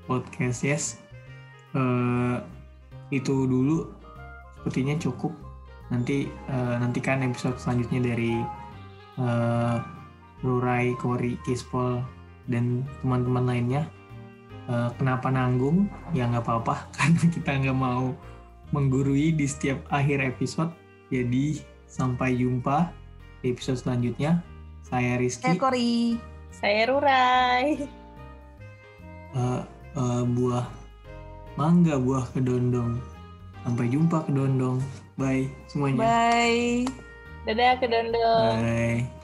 podcast 0.06 0.62
yes 0.62 0.86
Eh, 1.72 2.38
itu 3.12 3.48
dulu 3.48 3.88
sepertinya 4.58 5.00
cukup 5.00 5.32
nanti 5.88 6.28
eh, 6.28 6.76
nantikan 6.76 7.24
episode 7.24 7.56
selanjutnya 7.56 8.12
dari 8.12 8.44
eh, 9.16 9.78
Rurai, 10.42 10.94
Kori, 10.98 11.38
Kispol 11.46 12.02
dan 12.50 12.84
teman-teman 13.02 13.46
lainnya 13.46 13.86
Eh, 14.72 14.90
kenapa 14.96 15.28
nanggung 15.34 15.90
ya 16.14 16.30
nggak 16.32 16.46
apa-apa 16.48 16.86
karena 16.96 17.24
kita 17.28 17.50
nggak 17.60 17.76
mau 17.76 18.14
menggurui 18.72 19.34
di 19.36 19.44
setiap 19.44 19.84
akhir 19.90 20.22
episode 20.24 20.72
jadi 21.12 21.60
sampai 21.92 22.40
jumpa 22.40 22.88
di 23.42 23.52
episode 23.52 23.82
selanjutnya 23.84 24.40
saya 24.86 25.18
Rizky 25.20 25.50
Eh 25.50 25.58
Kori. 25.60 25.94
Saya 26.54 26.88
Rurai. 26.88 27.84
eh, 29.34 29.62
eh, 29.98 30.24
buah 30.30 30.68
mangga 31.60 32.00
buah 32.00 32.30
kedondong 32.32 32.96
sampai 33.68 33.92
jumpa 33.92 34.24
kedondong 34.24 34.78
bye 35.18 35.52
semuanya 35.68 36.06
Bye. 36.06 36.86
Dadah 37.44 37.76
ke 37.82 37.90
Dondong. 37.90 38.56
bye 38.62 39.21